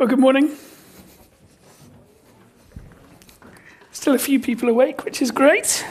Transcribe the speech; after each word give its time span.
Well, 0.00 0.08
good 0.08 0.18
morning. 0.18 0.56
Still 3.92 4.14
a 4.14 4.18
few 4.18 4.40
people 4.40 4.70
awake, 4.70 5.04
which 5.04 5.20
is 5.20 5.30
great. 5.30 5.84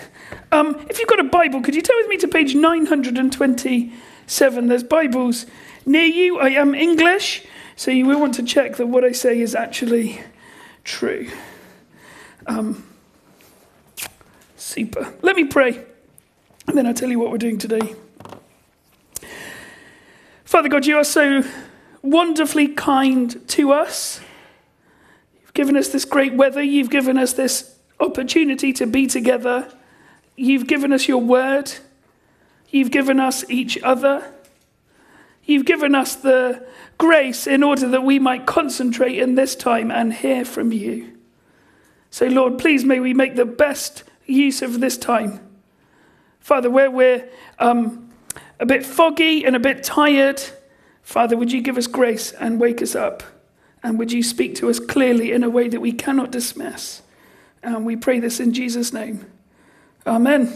Um, 0.51 0.83
if 0.89 0.97
you've 0.97 1.07
got 1.07 1.19
a 1.19 1.25
Bible, 1.25 1.61
could 1.61 1.75
you 1.75 1.83
turn 1.83 1.95
with 1.97 2.07
me 2.07 2.17
to 2.17 2.27
page 2.27 2.55
927? 2.55 4.67
There's 4.67 4.83
Bibles 4.83 5.45
near 5.85 6.05
you. 6.05 6.39
I 6.39 6.49
am 6.49 6.73
English, 6.73 7.45
so 7.75 7.91
you 7.91 8.07
will 8.07 8.19
want 8.19 8.33
to 8.33 8.43
check 8.43 8.77
that 8.77 8.87
what 8.87 9.03
I 9.03 9.11
say 9.11 9.39
is 9.39 9.53
actually 9.53 10.23
true. 10.83 11.29
Um, 12.47 12.83
super. 14.55 15.13
Let 15.21 15.35
me 15.35 15.43
pray, 15.43 15.85
and 16.65 16.75
then 16.75 16.87
I'll 16.87 16.95
tell 16.95 17.11
you 17.11 17.19
what 17.19 17.29
we're 17.29 17.37
doing 17.37 17.59
today. 17.59 17.93
Father 20.45 20.67
God, 20.67 20.87
you 20.87 20.97
are 20.97 21.03
so 21.03 21.43
wonderfully 22.01 22.67
kind 22.67 23.47
to 23.49 23.71
us. 23.71 24.21
You've 25.41 25.53
given 25.53 25.75
us 25.75 25.89
this 25.89 26.05
great 26.05 26.33
weather, 26.33 26.61
you've 26.61 26.89
given 26.89 27.17
us 27.17 27.33
this 27.33 27.75
opportunity 27.99 28.73
to 28.73 28.85
be 28.85 29.07
together. 29.07 29.71
You've 30.35 30.67
given 30.67 30.93
us 30.93 31.07
your 31.07 31.21
word. 31.21 31.71
You've 32.69 32.91
given 32.91 33.19
us 33.19 33.49
each 33.49 33.77
other. 33.83 34.31
You've 35.43 35.65
given 35.65 35.95
us 35.95 36.15
the 36.15 36.65
grace 36.97 37.47
in 37.47 37.63
order 37.63 37.89
that 37.89 38.03
we 38.03 38.19
might 38.19 38.45
concentrate 38.45 39.17
in 39.17 39.35
this 39.35 39.55
time 39.55 39.91
and 39.91 40.13
hear 40.13 40.45
from 40.45 40.71
you. 40.71 41.17
So, 42.11 42.27
Lord, 42.27 42.57
please 42.57 42.83
may 42.83 42.99
we 42.99 43.13
make 43.13 43.35
the 43.35 43.45
best 43.45 44.03
use 44.25 44.61
of 44.61 44.79
this 44.79 44.97
time. 44.97 45.39
Father, 46.39 46.69
where 46.69 46.89
we're 46.89 47.27
um, 47.57 48.09
a 48.59 48.65
bit 48.65 48.85
foggy 48.85 49.45
and 49.45 49.55
a 49.55 49.59
bit 49.59 49.83
tired, 49.83 50.41
Father, 51.09 51.35
would 51.35 51.51
you 51.51 51.59
give 51.59 51.75
us 51.75 51.87
grace 51.87 52.33
and 52.33 52.59
wake 52.59 52.83
us 52.83 52.93
up? 52.93 53.23
And 53.81 53.97
would 53.97 54.11
you 54.11 54.21
speak 54.21 54.53
to 54.57 54.69
us 54.69 54.79
clearly 54.79 55.31
in 55.31 55.43
a 55.43 55.49
way 55.49 55.67
that 55.67 55.81
we 55.81 55.91
cannot 55.91 56.29
dismiss? 56.29 57.01
And 57.63 57.83
we 57.83 57.95
pray 57.95 58.19
this 58.19 58.39
in 58.39 58.53
Jesus' 58.53 58.93
name. 58.93 59.25
Amen. 60.05 60.55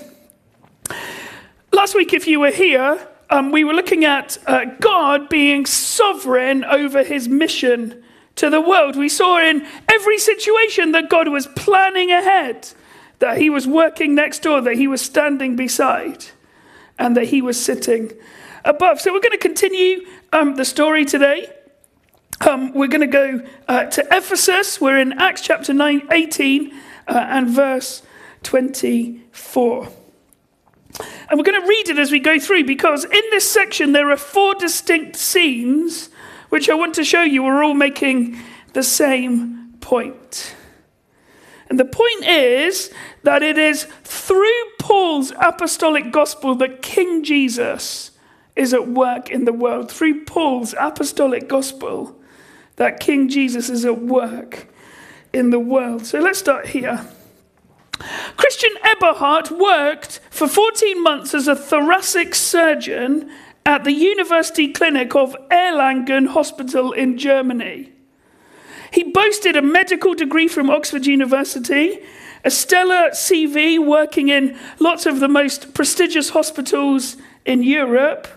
Last 1.71 1.95
week, 1.95 2.13
if 2.13 2.27
you 2.27 2.39
were 2.39 2.51
here, 2.51 2.99
um, 3.31 3.51
we 3.51 3.63
were 3.63 3.73
looking 3.73 4.05
at 4.05 4.37
uh, 4.45 4.65
God 4.79 5.27
being 5.27 5.65
sovereign 5.65 6.63
over 6.63 7.03
his 7.03 7.27
mission 7.27 8.03
to 8.35 8.51
the 8.51 8.61
world. 8.61 8.95
We 8.95 9.09
saw 9.09 9.39
in 9.39 9.65
every 9.89 10.19
situation 10.19 10.91
that 10.91 11.09
God 11.09 11.29
was 11.29 11.47
planning 11.47 12.11
ahead, 12.11 12.69
that 13.17 13.39
he 13.39 13.49
was 13.49 13.65
working 13.65 14.13
next 14.13 14.43
door, 14.43 14.61
that 14.61 14.75
he 14.75 14.87
was 14.87 15.01
standing 15.01 15.55
beside 15.55 16.25
and 16.99 17.17
that 17.17 17.29
he 17.29 17.41
was 17.41 17.59
sitting 17.59 18.11
above. 18.65 19.01
So 19.01 19.11
we're 19.11 19.19
going 19.19 19.31
to 19.31 19.37
continue 19.37 20.05
um, 20.33 20.55
the 20.55 20.65
story 20.65 21.05
today. 21.05 21.47
Um, 22.41 22.73
we're 22.73 22.87
going 22.87 23.01
to 23.01 23.07
go 23.07 23.41
uh, 23.67 23.85
to 23.85 24.05
Ephesus. 24.11 24.81
We're 24.81 24.97
in 24.97 25.13
Acts 25.13 25.41
chapter 25.41 25.73
9, 25.73 26.07
18 26.11 26.73
uh, 27.07 27.25
and 27.29 27.49
verse 27.49 28.01
24. 28.41 29.87
And 31.29 31.39
we're 31.39 31.43
going 31.45 31.61
to 31.61 31.67
read 31.67 31.89
it 31.89 31.99
as 31.99 32.11
we 32.11 32.19
go 32.19 32.39
through 32.39 32.65
because 32.65 33.05
in 33.05 33.21
this 33.29 33.49
section 33.49 33.93
there 33.93 34.11
are 34.11 34.17
four 34.17 34.55
distinct 34.55 35.15
scenes 35.15 36.09
which 36.49 36.69
I 36.69 36.73
want 36.73 36.95
to 36.95 37.03
show 37.03 37.21
you 37.21 37.45
are 37.45 37.63
all 37.63 37.73
making 37.73 38.37
the 38.73 38.83
same 38.83 39.73
point. 39.81 40.55
And 41.69 41.79
the 41.79 41.85
point 41.85 42.25
is 42.25 42.91
that 43.23 43.41
it 43.41 43.57
is 43.57 43.85
through 44.03 44.63
Paul's 44.79 45.31
apostolic 45.39 46.11
gospel 46.11 46.55
that 46.55 46.81
King 46.81 47.23
Jesus 47.23 48.11
is 48.55 48.73
at 48.73 48.87
work 48.87 49.29
in 49.29 49.45
the 49.45 49.53
world. 49.53 49.91
Through 49.91 50.25
Paul's 50.25 50.75
apostolic 50.79 51.47
gospel 51.47 52.19
that 52.75 52.99
King 52.99 53.29
Jesus 53.29 53.69
is 53.69 53.85
at 53.85 54.01
work 54.01 54.67
in 55.31 55.49
the 55.49 55.59
world. 55.59 56.05
So 56.05 56.19
let's 56.19 56.39
start 56.39 56.67
here. 56.67 57.07
Christian 58.37 58.71
Eberhard 58.83 59.51
worked 59.51 60.19
for 60.29 60.47
14 60.47 61.01
months 61.03 61.33
as 61.33 61.47
a 61.47 61.55
thoracic 61.55 62.35
surgeon 62.35 63.29
at 63.65 63.83
the 63.83 63.91
University 63.91 64.71
Clinic 64.71 65.15
of 65.15 65.35
Erlangen 65.49 66.27
Hospital 66.27 66.91
in 66.91 67.17
Germany. 67.17 67.91
He 68.91 69.03
boasted 69.03 69.55
a 69.55 69.61
medical 69.61 70.13
degree 70.13 70.47
from 70.47 70.69
Oxford 70.69 71.05
University, 71.05 71.99
a 72.43 72.51
stellar 72.51 73.09
CV 73.11 73.79
working 73.79 74.29
in 74.29 74.57
lots 74.79 75.05
of 75.05 75.19
the 75.19 75.27
most 75.27 75.73
prestigious 75.73 76.29
hospitals 76.29 77.17
in 77.45 77.63
Europe. 77.63 78.27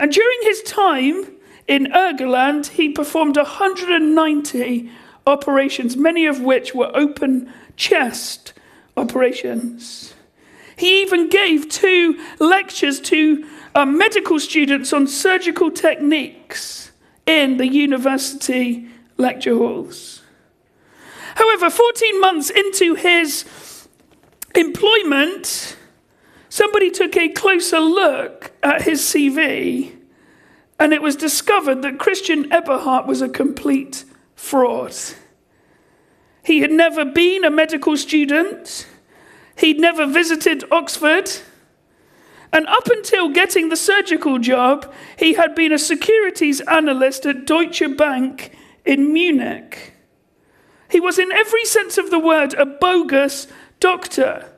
And 0.00 0.10
during 0.10 0.38
his 0.42 0.62
time 0.62 1.26
in 1.68 1.92
Erlangen, 1.92 2.66
he 2.66 2.88
performed 2.88 3.36
190 3.36 4.90
operations, 5.26 5.94
many 5.94 6.24
of 6.24 6.40
which 6.40 6.74
were 6.74 6.90
open 6.94 7.52
chest 7.76 8.54
operations. 8.96 10.14
He 10.74 11.02
even 11.02 11.28
gave 11.28 11.68
two 11.68 12.18
lectures 12.38 12.98
to 13.00 13.46
uh, 13.74 13.84
medical 13.84 14.40
students 14.40 14.94
on 14.94 15.06
surgical 15.06 15.70
techniques 15.70 16.92
in 17.26 17.58
the 17.58 17.68
university 17.68 18.88
lecture 19.18 19.54
halls. 19.54 20.22
However, 21.34 21.68
14 21.68 22.20
months 22.22 22.48
into 22.48 22.94
his 22.94 23.44
employment, 24.54 25.76
somebody 26.50 26.90
took 26.90 27.16
a 27.16 27.30
closer 27.30 27.80
look 27.80 28.52
at 28.62 28.82
his 28.82 29.00
CV 29.00 29.96
and 30.78 30.92
it 30.92 31.00
was 31.00 31.16
discovered 31.16 31.82
that 31.82 31.98
Christian 31.98 32.52
Eberhard 32.52 33.06
was 33.06 33.22
a 33.22 33.28
complete 33.28 34.04
fraud. 34.34 34.94
He 36.42 36.60
had 36.60 36.70
never 36.70 37.04
been 37.04 37.44
a 37.44 37.50
medical 37.50 37.96
student, 37.96 38.86
he'd 39.56 39.78
never 39.78 40.06
visited 40.06 40.64
Oxford. 40.70 41.30
And 42.52 42.66
up 42.66 42.88
until 42.88 43.28
getting 43.28 43.68
the 43.68 43.76
surgical 43.76 44.40
job, 44.40 44.92
he 45.16 45.34
had 45.34 45.54
been 45.54 45.70
a 45.70 45.78
securities 45.78 46.60
analyst 46.62 47.24
at 47.24 47.46
Deutsche 47.46 47.96
Bank 47.96 48.56
in 48.84 49.12
Munich. 49.12 49.92
He 50.90 50.98
was, 50.98 51.20
in 51.20 51.30
every 51.30 51.64
sense 51.64 51.96
of 51.96 52.10
the 52.10 52.18
word, 52.18 52.54
a 52.54 52.66
bogus 52.66 53.46
doctor. 53.78 54.50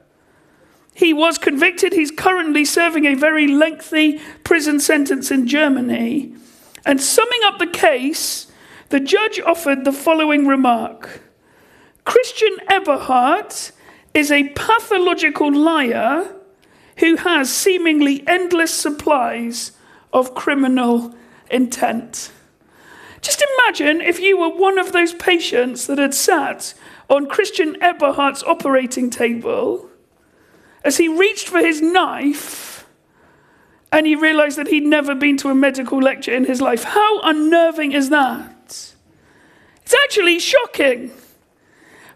He 0.95 1.13
was 1.13 1.39
convicted. 1.39 1.93
He's 1.93 2.11
currently 2.11 2.65
serving 2.65 3.07
a 3.07 3.15
very 3.15 3.47
lengthy 3.47 4.21
prison 4.45 4.79
sentence 4.81 5.31
in 5.31 5.47
Germany. 5.47 6.35
And 6.85 7.01
summing 7.01 7.41
up 7.45 7.59
the 7.59 7.67
case, 7.67 8.49
the 8.91 9.01
judge 9.01 9.41
offered 9.41 9.85
the 9.85 9.93
following 9.93 10.47
remark 10.47 11.23
Christian 12.05 12.57
Eberhardt 12.69 13.73
is 14.13 14.31
a 14.31 14.49
pathological 14.51 15.53
liar 15.53 16.35
who 16.99 17.17
has 17.17 17.51
seemingly 17.51 18.23
endless 18.27 18.75
supplies 18.75 19.73
of 20.13 20.35
criminal 20.35 21.15
intent. 21.51 22.33
Just 23.23 23.43
imagine 23.57 24.01
if 24.01 24.21
you 24.21 24.37
were 24.37 24.49
one 24.49 24.79
of 24.79 24.93
those 24.93 25.15
patients 25.15 25.87
that 25.87 25.99
had 25.99 26.13
sat 26.13 26.75
on 27.09 27.29
Christian 27.29 27.81
Eberhardt's 27.81 28.43
operating 28.43 29.09
table 29.09 29.89
as 30.85 30.97
he 30.97 31.09
reached 31.09 31.49
for 31.49 31.59
his 31.59 31.81
knife 31.81 32.87
and 33.91 34.07
he 34.07 34.17
realized 34.17 34.57
that 34.57 34.69
he'd 34.69 34.85
never 34.85 35.15
been 35.15 35.37
to 35.37 35.51
a 35.51 35.55
medical 35.55 36.01
lecture 36.01 36.33
in 36.33 36.47
his 36.47 36.61
life. 36.61 36.85
How 36.85 37.21
unnerving 37.21 37.93
is 37.93 38.09
that? 38.09 38.95
It's 39.83 39.95
actually 40.05 40.39
shocking. 40.39 41.11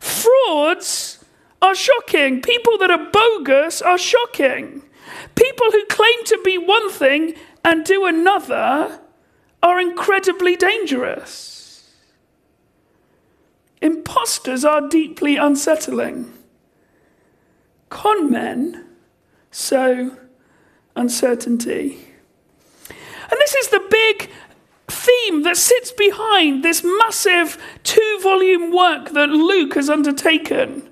Frauds 0.01 1.25
are 1.61 1.75
shocking. 1.75 2.41
People 2.41 2.79
that 2.79 2.91
are 2.91 3.11
bogus 3.11 3.83
are 3.83 3.99
shocking. 3.99 4.83
People 5.35 5.71
who 5.71 5.85
claim 5.87 6.25
to 6.25 6.41
be 6.45 6.57
one 6.57 6.91
thing 6.91 7.35
and 7.65 7.85
do 7.85 8.07
another 8.07 9.01
are 9.63 9.81
incredibly 9.81 10.57
dangerous. 10.57 11.93
Imposters 13.83 14.65
are 14.65 14.89
deeply 14.89 15.37
unsettling. 15.37 16.33
Con 17.97 18.31
men 18.31 18.85
uncertainty. 20.95 21.97
And 22.91 23.41
this 23.41 23.55
is 23.55 23.69
the 23.69 23.87
big 23.91 24.31
theme 24.87 25.45
that 25.45 25.57
sits 25.57 25.93
behind 25.93 26.63
this 26.63 26.85
massive 26.85 27.57
two 27.85 28.19
volume 28.23 28.71
work 28.71 29.13
that 29.13 29.31
Luke 29.31 29.77
has 29.77 29.89
undertaken. 29.89 30.87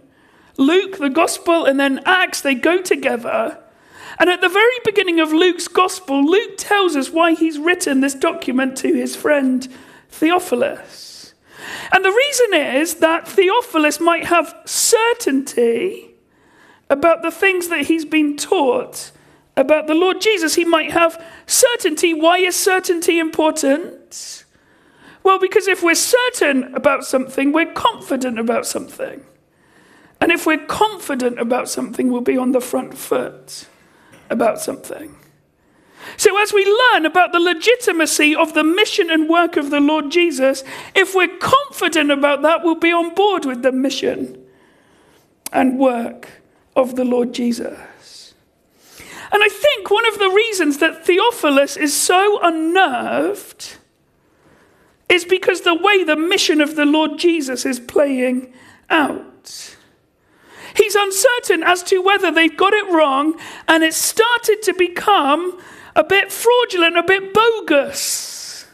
Luke, 0.56 0.97
the 0.97 1.11
Gospel, 1.11 1.67
and 1.67 1.79
then 1.79 2.01
Acts, 2.06 2.41
they 2.41 2.55
go 2.55 2.81
together. 2.81 3.59
And 4.19 4.31
at 4.31 4.41
the 4.41 4.49
very 4.49 4.79
beginning 4.83 5.21
of 5.21 5.31
Luke's 5.31 5.69
gospel, 5.69 6.25
Luke 6.25 6.56
tells 6.56 6.97
us 6.97 7.11
why 7.11 7.35
he's 7.35 7.59
written 7.59 8.01
this 8.01 8.15
document 8.15 8.79
to 8.79 8.95
his 8.95 9.15
friend 9.15 9.69
Theophilus. 10.09 11.35
And 11.93 12.03
the 12.03 12.11
reason 12.11 12.55
is 12.55 12.95
that 12.95 13.29
Theophilus 13.29 14.01
might 14.01 14.25
have 14.25 14.55
certainty 14.65 16.14
about 16.91 17.23
the 17.23 17.31
things 17.31 17.69
that 17.69 17.87
he's 17.87 18.05
been 18.05 18.37
taught 18.37 19.11
about 19.57 19.87
the 19.87 19.95
Lord 19.95 20.21
Jesus. 20.21 20.55
He 20.55 20.65
might 20.65 20.91
have 20.91 21.23
certainty. 21.47 22.13
Why 22.13 22.39
is 22.39 22.57
certainty 22.57 23.19
important? 23.19 24.45
Well, 25.23 25.39
because 25.39 25.69
if 25.69 25.83
we're 25.83 25.95
certain 25.95 26.75
about 26.75 27.05
something, 27.05 27.53
we're 27.53 27.73
confident 27.73 28.39
about 28.39 28.67
something. 28.67 29.25
And 30.21 30.31
if 30.31 30.47
we're 30.47 30.67
confident 30.67 31.39
about 31.39 31.69
something, 31.69 32.11
we'll 32.11 32.21
be 32.21 32.37
on 32.37 32.53
the 32.53 32.61
front 32.61 32.97
foot 32.97 33.67
about 34.31 34.61
something. 34.61 35.17
So, 36.19 36.39
as 36.39 36.53
we 36.53 36.65
learn 36.93 37.07
about 37.07 37.33
the 37.33 37.41
legitimacy 37.41 38.37
of 38.37 38.53
the 38.53 38.63
mission 38.63 39.11
and 39.11 39.29
work 39.29 39.57
of 39.57 39.71
the 39.71 39.81
Lord 39.81 40.11
Jesus, 40.11 40.63
if 40.95 41.15
we're 41.15 41.37
confident 41.39 42.11
about 42.11 42.43
that, 42.43 42.63
we'll 42.63 42.75
be 42.75 42.93
on 42.93 43.15
board 43.15 43.47
with 43.47 43.63
the 43.63 43.73
mission 43.73 44.45
and 45.53 45.79
work 45.79 46.43
of 46.76 46.97
the 46.97 47.05
Lord 47.05 47.32
Jesus. 47.32 48.35
And 49.32 49.43
I 49.43 49.49
think 49.49 49.91
one 49.91 50.06
of 50.06 50.19
the 50.19 50.31
reasons 50.31 50.79
that 50.79 51.05
Theophilus 51.05 51.76
is 51.76 51.94
so 51.94 52.38
unnerved 52.43 53.79
is 55.09 55.25
because 55.25 55.62
the 55.62 55.75
way 55.75 56.05
the 56.05 56.17
mission 56.17 56.61
of 56.61 56.76
the 56.76 56.85
Lord 56.85 57.19
Jesus 57.19 57.67
is 57.67 57.81
playing 57.81 58.53
out. 58.91 59.76
He's 60.76 60.94
uncertain 60.94 61.62
as 61.62 61.82
to 61.85 62.03
whether 62.03 62.31
they've 62.31 62.56
got 62.56 62.73
it 62.73 62.87
wrong, 62.93 63.38
and 63.69 63.85
it's 63.85 63.97
started 63.97 64.62
to 64.62 64.75
become 64.75 65.61
a 65.94 66.03
bit 66.03 66.32
fraudulent, 66.32 66.97
a 66.97 67.03
bit 67.03 67.32
bogus, 67.32 68.67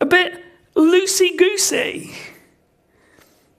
a 0.00 0.06
bit 0.06 0.42
loosey 0.74 1.36
goosey. 1.36 2.14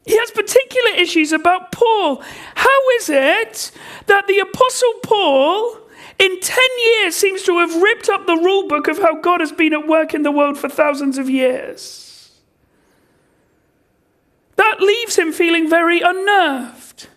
He 0.05 0.17
has 0.17 0.31
particular 0.31 0.91
issues 0.91 1.31
about 1.31 1.71
Paul. 1.71 2.23
How 2.55 2.89
is 2.99 3.09
it 3.09 3.71
that 4.05 4.27
the 4.27 4.39
Apostle 4.39 4.93
Paul, 5.03 5.77
in 6.19 6.39
10 6.39 6.63
years, 6.85 7.15
seems 7.15 7.41
to 7.43 7.59
have 7.59 7.81
ripped 7.81 8.09
up 8.09 8.27
the 8.27 8.35
rule 8.35 8.67
book 8.67 8.87
of 8.87 8.99
how 8.99 9.19
God 9.19 9.39
has 9.39 9.51
been 9.51 9.73
at 9.73 9.87
work 9.87 10.13
in 10.13 10.21
the 10.21 10.31
world 10.31 10.57
for 10.57 10.69
thousands 10.69 11.17
of 11.17 11.29
years? 11.29 12.31
That 14.57 14.79
leaves 14.79 15.17
him 15.17 15.33
feeling 15.33 15.69
very 15.69 16.01
unnerved. 16.01 17.07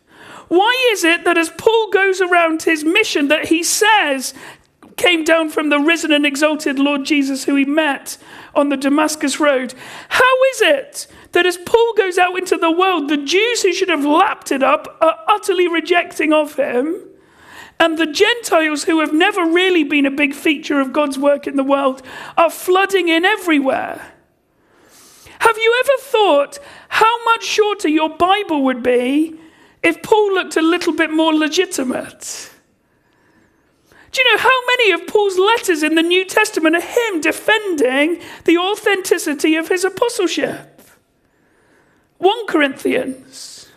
Why 0.48 0.90
is 0.92 1.04
it 1.04 1.24
that 1.24 1.36
as 1.36 1.50
Paul 1.50 1.90
goes 1.90 2.22
around 2.22 2.62
his 2.62 2.84
mission, 2.84 3.28
that 3.28 3.48
he 3.48 3.62
says 3.62 4.32
came 4.98 5.24
down 5.24 5.48
from 5.48 5.70
the 5.70 5.78
risen 5.78 6.12
and 6.12 6.26
exalted 6.26 6.78
Lord 6.78 7.04
Jesus 7.04 7.44
who 7.44 7.54
he 7.54 7.64
met 7.64 8.18
on 8.54 8.68
the 8.68 8.76
Damascus 8.76 9.40
Road. 9.40 9.72
How 10.08 10.44
is 10.52 10.60
it 10.60 11.06
that 11.32 11.46
as 11.46 11.58
Paul 11.58 11.94
goes 11.96 12.18
out 12.18 12.38
into 12.38 12.56
the 12.56 12.70
world, 12.70 13.08
the 13.08 13.16
Jews 13.16 13.62
who 13.62 13.72
should 13.72 13.88
have 13.88 14.04
lapped 14.04 14.50
it 14.50 14.62
up 14.62 14.96
are 15.00 15.18
utterly 15.28 15.68
rejecting 15.68 16.32
of 16.32 16.56
him? 16.56 17.04
And 17.80 17.96
the 17.96 18.06
Gentiles, 18.06 18.84
who 18.84 19.00
have 19.00 19.12
never 19.12 19.44
really 19.44 19.84
been 19.84 20.06
a 20.06 20.10
big 20.10 20.34
feature 20.34 20.80
of 20.80 20.92
God's 20.92 21.18
work 21.18 21.46
in 21.46 21.56
the 21.56 21.62
world, 21.62 22.02
are 22.36 22.50
flooding 22.50 23.08
in 23.08 23.24
everywhere. 23.24 24.14
Have 25.40 25.56
you 25.56 25.84
ever 25.84 26.02
thought 26.02 26.58
how 26.88 27.24
much 27.24 27.44
shorter 27.44 27.88
your 27.88 28.16
Bible 28.16 28.64
would 28.64 28.82
be 28.82 29.38
if 29.82 30.02
Paul 30.02 30.34
looked 30.34 30.56
a 30.56 30.62
little 30.62 30.92
bit 30.92 31.12
more 31.12 31.32
legitimate? 31.32 32.50
Do 34.10 34.22
you 34.22 34.32
know 34.32 34.42
how 34.42 34.66
many 34.66 34.90
of 34.92 35.06
Paul's 35.06 35.38
letters 35.38 35.82
in 35.82 35.94
the 35.94 36.02
New 36.02 36.24
Testament 36.24 36.74
are 36.74 36.80
him 36.80 37.20
defending 37.20 38.20
the 38.44 38.58
authenticity 38.58 39.54
of 39.54 39.68
his 39.68 39.84
apostleship? 39.84 40.77
1 42.48 42.52
Corinthians, 42.54 43.68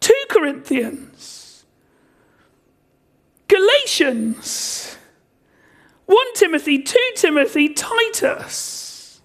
2 0.00 0.12
Corinthians, 0.28 1.64
Galatians, 3.48 4.98
1 6.04 6.18
Timothy, 6.34 6.82
2 6.82 6.98
Timothy, 7.16 7.70
Titus, 7.70 9.22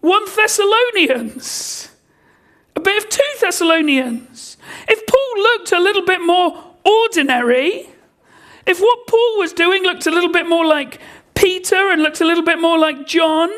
1 0.00 0.22
Thessalonians, 0.34 1.90
a 2.74 2.80
bit 2.80 3.04
of 3.04 3.10
2 3.10 3.22
Thessalonians. 3.38 4.56
If 4.88 5.06
Paul 5.06 5.42
looked 5.42 5.72
a 5.72 5.80
little 5.80 6.06
bit 6.06 6.22
more 6.22 6.56
ordinary, 6.86 7.86
if 8.66 8.80
what 8.80 9.06
Paul 9.08 9.38
was 9.38 9.52
doing 9.52 9.82
looked 9.82 10.06
a 10.06 10.10
little 10.10 10.32
bit 10.32 10.48
more 10.48 10.64
like 10.64 11.02
Peter 11.34 11.90
and 11.90 12.02
looked 12.02 12.22
a 12.22 12.24
little 12.24 12.44
bit 12.44 12.58
more 12.58 12.78
like 12.78 13.06
John, 13.06 13.50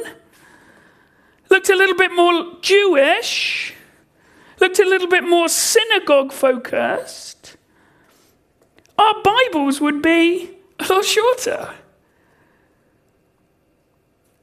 looked 1.51 1.69
a 1.69 1.77
little 1.77 1.97
bit 1.97 2.13
more 2.13 2.57
Jewish, 2.61 3.75
looked 4.61 4.79
a 4.79 4.85
little 4.85 5.09
bit 5.09 5.25
more 5.25 5.49
synagogue 5.49 6.33
focused, 6.33 7.57
our 8.99 9.23
Bibles 9.23 9.81
would 9.81 10.03
be 10.03 10.51
a 10.79 10.87
lot 10.93 11.05
shorter. 11.05 11.75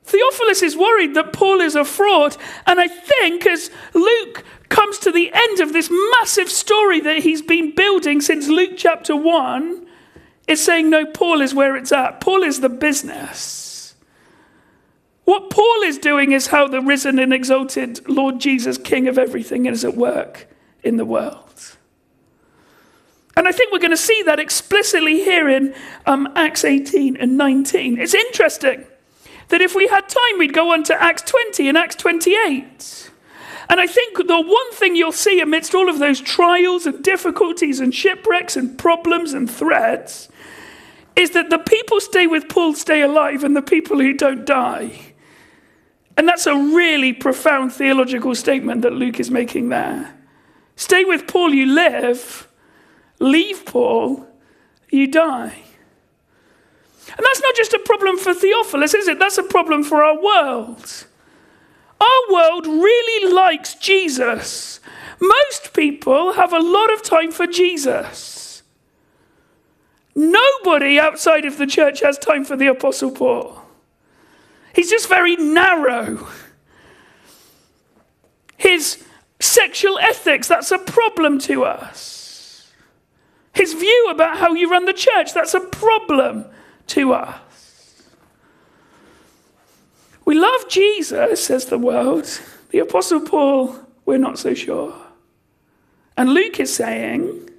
Theophilus 0.03 0.61
is 0.61 0.75
worried 0.77 1.15
that 1.15 1.33
Paul 1.33 1.59
is 1.61 1.75
a 1.75 1.85
fraud, 1.85 2.37
and 2.67 2.79
I 2.79 2.87
think 2.87 3.47
as 3.47 3.71
Luke 3.93 4.43
comes 4.69 4.99
to 4.99 5.11
the 5.11 5.31
end 5.33 5.59
of 5.59 5.73
this 5.73 5.89
massive 6.19 6.49
story 6.49 6.99
that 6.99 7.19
he's 7.19 7.41
been 7.41 7.73
building 7.73 8.21
since 8.21 8.47
Luke 8.47 8.73
chapter 8.75 9.15
1, 9.15 9.87
it's 10.47 10.61
saying, 10.61 10.89
no, 10.89 11.05
Paul 11.05 11.41
is 11.41 11.55
where 11.55 11.75
it's 11.75 11.91
at. 11.91 12.19
Paul 12.19 12.43
is 12.43 12.59
the 12.59 12.69
business. 12.69 13.62
What 15.25 15.49
Paul 15.49 15.83
is 15.83 15.97
doing 15.97 16.31
is 16.33 16.47
how 16.47 16.67
the 16.67 16.81
risen 16.81 17.17
and 17.17 17.33
exalted 17.33 18.07
Lord 18.09 18.39
Jesus, 18.39 18.77
King 18.77 19.07
of 19.07 19.17
everything, 19.17 19.65
is 19.65 19.85
at 19.85 19.95
work 19.95 20.47
in 20.83 20.97
the 20.97 21.05
world. 21.05 21.77
And 23.35 23.47
I 23.47 23.51
think 23.51 23.71
we're 23.71 23.79
going 23.79 23.91
to 23.91 23.97
see 23.97 24.21
that 24.23 24.39
explicitly 24.39 25.23
here 25.23 25.49
in 25.49 25.73
um, 26.05 26.31
Acts 26.35 26.63
18 26.63 27.17
and 27.17 27.37
19. 27.37 27.99
It's 27.99 28.13
interesting 28.13 28.85
that 29.49 29.61
if 29.61 29.75
we 29.75 29.87
had 29.87 30.07
time, 30.07 30.37
we'd 30.37 30.53
go 30.53 30.71
on 30.71 30.83
to 30.83 31.01
Acts 31.01 31.23
20 31.23 31.69
and 31.69 31.77
Acts 31.77 31.95
28. 31.95 33.09
And 33.69 33.79
I 33.79 33.87
think 33.87 34.17
the 34.17 34.41
one 34.41 34.71
thing 34.73 34.95
you'll 34.95 35.11
see 35.11 35.39
amidst 35.39 35.73
all 35.73 35.89
of 35.89 35.99
those 35.99 36.21
trials 36.21 36.85
and 36.85 37.03
difficulties 37.03 37.79
and 37.79 37.95
shipwrecks 37.95 38.55
and 38.55 38.77
problems 38.77 39.33
and 39.33 39.49
threats 39.49 40.29
is 41.15 41.31
that 41.31 41.49
the 41.49 41.59
people 41.59 41.99
stay 42.01 42.27
with 42.27 42.49
Paul 42.49 42.73
stay 42.73 43.01
alive 43.01 43.43
and 43.43 43.55
the 43.55 43.61
people 43.61 43.99
who 43.99 44.13
don't 44.13 44.45
die. 44.45 45.12
And 46.17 46.27
that's 46.27 46.45
a 46.45 46.55
really 46.55 47.13
profound 47.13 47.73
theological 47.73 48.35
statement 48.35 48.81
that 48.83 48.93
Luke 48.93 49.19
is 49.19 49.31
making 49.31 49.69
there. 49.69 50.13
Stay 50.75 51.03
with 51.03 51.27
Paul, 51.27 51.53
you 51.53 51.65
live. 51.65 52.47
Leave 53.19 53.65
Paul, 53.65 54.27
you 54.89 55.07
die. 55.07 55.55
And 57.15 57.25
that's 57.25 57.41
not 57.41 57.55
just 57.55 57.73
a 57.73 57.79
problem 57.79 58.17
for 58.17 58.33
Theophilus, 58.33 58.93
is 58.93 59.07
it? 59.07 59.19
That's 59.19 59.37
a 59.37 59.43
problem 59.43 59.83
for 59.83 60.03
our 60.03 60.21
world. 60.21 61.05
Our 61.99 62.33
world 62.33 62.67
really 62.67 63.33
likes 63.33 63.75
Jesus. 63.75 64.79
Most 65.19 65.73
people 65.73 66.33
have 66.33 66.53
a 66.53 66.59
lot 66.59 66.91
of 66.93 67.01
time 67.01 67.31
for 67.31 67.47
Jesus. 67.47 68.63
Nobody 70.15 70.99
outside 70.99 71.45
of 71.45 71.57
the 71.57 71.67
church 71.67 72.01
has 72.01 72.17
time 72.17 72.45
for 72.45 72.55
the 72.55 72.67
Apostle 72.67 73.11
Paul. 73.11 73.62
He's 74.73 74.89
just 74.89 75.07
very 75.07 75.35
narrow. 75.35 76.27
His 78.57 79.03
sexual 79.39 79.99
ethics, 79.99 80.47
that's 80.47 80.71
a 80.71 80.79
problem 80.79 81.37
to 81.39 81.63
us. 81.63 82.71
His 83.53 83.73
view 83.73 84.07
about 84.09 84.37
how 84.37 84.53
you 84.53 84.69
run 84.69 84.85
the 84.85 84.93
church, 84.93 85.33
that's 85.33 85.53
a 85.53 85.59
problem 85.59 86.45
to 86.87 87.13
us. 87.13 87.39
We 90.25 90.35
love 90.35 90.67
Jesus, 90.69 91.45
says 91.45 91.65
the 91.65 91.77
world. 91.77 92.41
The 92.69 92.79
Apostle 92.79 93.21
Paul, 93.21 93.77
we're 94.05 94.17
not 94.17 94.39
so 94.39 94.53
sure. 94.53 94.95
And 96.17 96.29
Luke 96.29 96.59
is 96.59 96.73
saying, 96.73 97.49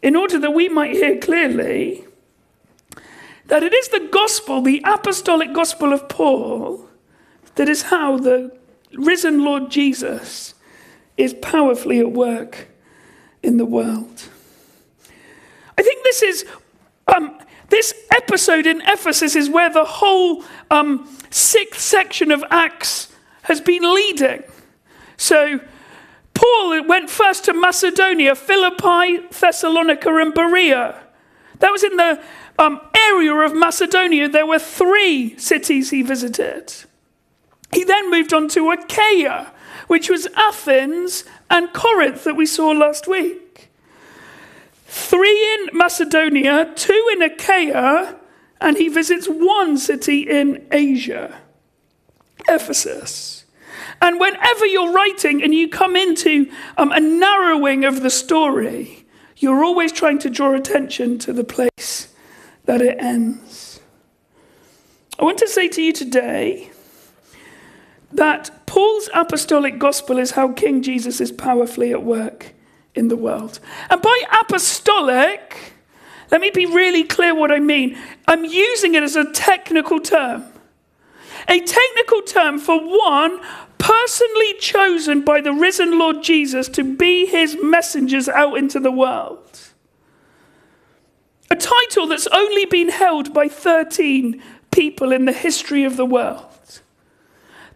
in 0.00 0.16
order 0.16 0.38
that 0.38 0.52
we 0.52 0.68
might 0.68 0.92
hear 0.92 1.18
clearly 1.18 2.05
that 3.46 3.62
it 3.62 3.72
is 3.72 3.88
the 3.88 4.08
gospel, 4.10 4.60
the 4.60 4.82
apostolic 4.84 5.52
gospel 5.52 5.92
of 5.92 6.08
Paul, 6.08 6.88
that 7.54 7.68
is 7.68 7.82
how 7.82 8.18
the 8.18 8.56
risen 8.92 9.44
Lord 9.44 9.70
Jesus 9.70 10.54
is 11.16 11.34
powerfully 11.34 12.00
at 12.00 12.12
work 12.12 12.68
in 13.42 13.56
the 13.56 13.64
world. 13.64 14.28
I 15.78 15.82
think 15.82 16.02
this 16.04 16.22
is 16.22 16.44
um, 17.14 17.38
this 17.68 17.94
episode 18.10 18.66
in 18.66 18.80
Ephesus 18.82 19.36
is 19.36 19.48
where 19.48 19.70
the 19.70 19.84
whole 19.84 20.44
um, 20.70 21.08
sixth 21.30 21.80
section 21.80 22.30
of 22.30 22.44
Acts 22.50 23.12
has 23.42 23.60
been 23.60 23.82
leading. 23.94 24.42
So 25.16 25.60
Paul 26.34 26.86
went 26.86 27.08
first 27.08 27.44
to 27.46 27.52
Macedonia, 27.52 28.34
Philippi, 28.34 29.26
Thessalonica, 29.30 30.14
and 30.16 30.34
Berea. 30.34 31.00
That 31.60 31.72
was 31.72 31.82
in 31.82 31.96
the 31.96 32.22
um, 32.58 32.80
area 32.94 33.34
of 33.34 33.54
Macedonia. 33.54 34.28
There 34.28 34.46
were 34.46 34.58
three 34.58 35.38
cities 35.38 35.90
he 35.90 36.02
visited. 36.02 36.72
He 37.72 37.84
then 37.84 38.10
moved 38.10 38.32
on 38.32 38.48
to 38.50 38.70
Achaia, 38.70 39.52
which 39.86 40.08
was 40.08 40.26
Athens 40.36 41.24
and 41.50 41.72
Corinth 41.72 42.24
that 42.24 42.36
we 42.36 42.46
saw 42.46 42.70
last 42.70 43.06
week. 43.06 43.70
Three 44.86 45.54
in 45.54 45.76
Macedonia, 45.76 46.72
two 46.74 47.10
in 47.12 47.22
Achaia, 47.22 48.16
and 48.60 48.76
he 48.76 48.88
visits 48.88 49.26
one 49.26 49.76
city 49.76 50.22
in 50.22 50.66
Asia. 50.70 51.38
Ephesus. 52.48 53.44
And 54.00 54.20
whenever 54.20 54.66
you're 54.66 54.92
writing 54.92 55.42
and 55.42 55.54
you 55.54 55.68
come 55.68 55.96
into 55.96 56.50
um, 56.76 56.92
a 56.92 57.00
narrowing 57.00 57.84
of 57.84 58.02
the 58.02 58.10
story, 58.10 59.06
you're 59.36 59.64
always 59.64 59.92
trying 59.92 60.18
to 60.20 60.30
draw 60.30 60.54
attention 60.54 61.18
to 61.20 61.32
the 61.32 61.44
place 61.44 61.70
that 62.66 62.82
it 62.82 62.98
ends. 63.00 63.80
I 65.18 65.24
want 65.24 65.38
to 65.38 65.48
say 65.48 65.68
to 65.68 65.82
you 65.82 65.92
today 65.92 66.70
that 68.12 68.66
Paul's 68.66 69.08
apostolic 69.14 69.78
gospel 69.78 70.18
is 70.18 70.32
how 70.32 70.52
King 70.52 70.82
Jesus 70.82 71.20
is 71.20 71.32
powerfully 71.32 71.92
at 71.92 72.02
work 72.02 72.52
in 72.94 73.08
the 73.08 73.16
world. 73.16 73.60
And 73.88 74.02
by 74.02 74.22
apostolic, 74.42 75.74
let 76.30 76.40
me 76.40 76.50
be 76.50 76.66
really 76.66 77.04
clear 77.04 77.34
what 77.34 77.50
I 77.50 77.60
mean. 77.60 77.96
I'm 78.26 78.44
using 78.44 78.94
it 78.94 79.02
as 79.02 79.16
a 79.16 79.30
technical 79.32 80.00
term. 80.00 80.44
A 81.48 81.60
technical 81.60 82.22
term 82.22 82.58
for 82.58 82.78
one 82.78 83.40
personally 83.78 84.54
chosen 84.58 85.22
by 85.22 85.40
the 85.40 85.52
risen 85.52 85.98
Lord 85.98 86.22
Jesus 86.22 86.68
to 86.70 86.82
be 86.82 87.26
his 87.26 87.56
messengers 87.62 88.28
out 88.28 88.58
into 88.58 88.80
the 88.80 88.90
world. 88.90 89.65
A 91.50 91.56
title 91.56 92.06
that's 92.06 92.26
only 92.28 92.64
been 92.66 92.88
held 92.88 93.32
by 93.32 93.48
13 93.48 94.42
people 94.70 95.12
in 95.12 95.24
the 95.24 95.32
history 95.32 95.84
of 95.84 95.96
the 95.96 96.06
world. 96.06 96.80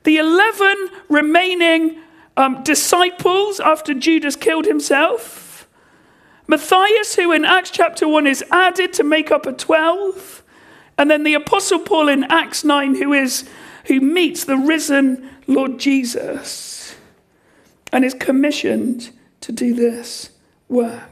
The 0.05 0.17
11 0.17 0.89
remaining 1.09 2.01
um, 2.37 2.63
disciples 2.63 3.61
after 3.61 3.95
Judas 3.95 4.35
killed 4.37 4.67
himself. 4.67 5.69
Matthias, 6.47 7.15
who 7.15 7.33
in 7.33 7.45
Acts 7.45 7.71
chapter 7.71 8.09
1 8.09 8.27
is 8.27 8.45
added 8.51 8.93
to 8.95 9.05
make 9.05 9.31
up 9.31 9.47
a 9.47 9.53
12. 9.53 10.43
And 10.99 11.11
then 11.11 11.23
the 11.23 11.35
Apostle 11.35 11.79
Paul 11.79 12.09
in 12.09 12.25
Acts 12.25 12.65
9, 12.65 12.97
who 12.97 13.13
is 13.13 13.49
who 13.87 14.01
meets 14.01 14.45
the 14.45 14.57
risen 14.57 15.29
Lord 15.47 15.79
Jesus 15.79 16.95
and 17.93 18.05
is 18.05 18.15
commissioned 18.15 19.11
to 19.41 19.53
do 19.53 19.75
this 19.75 20.31
work. 20.69 21.03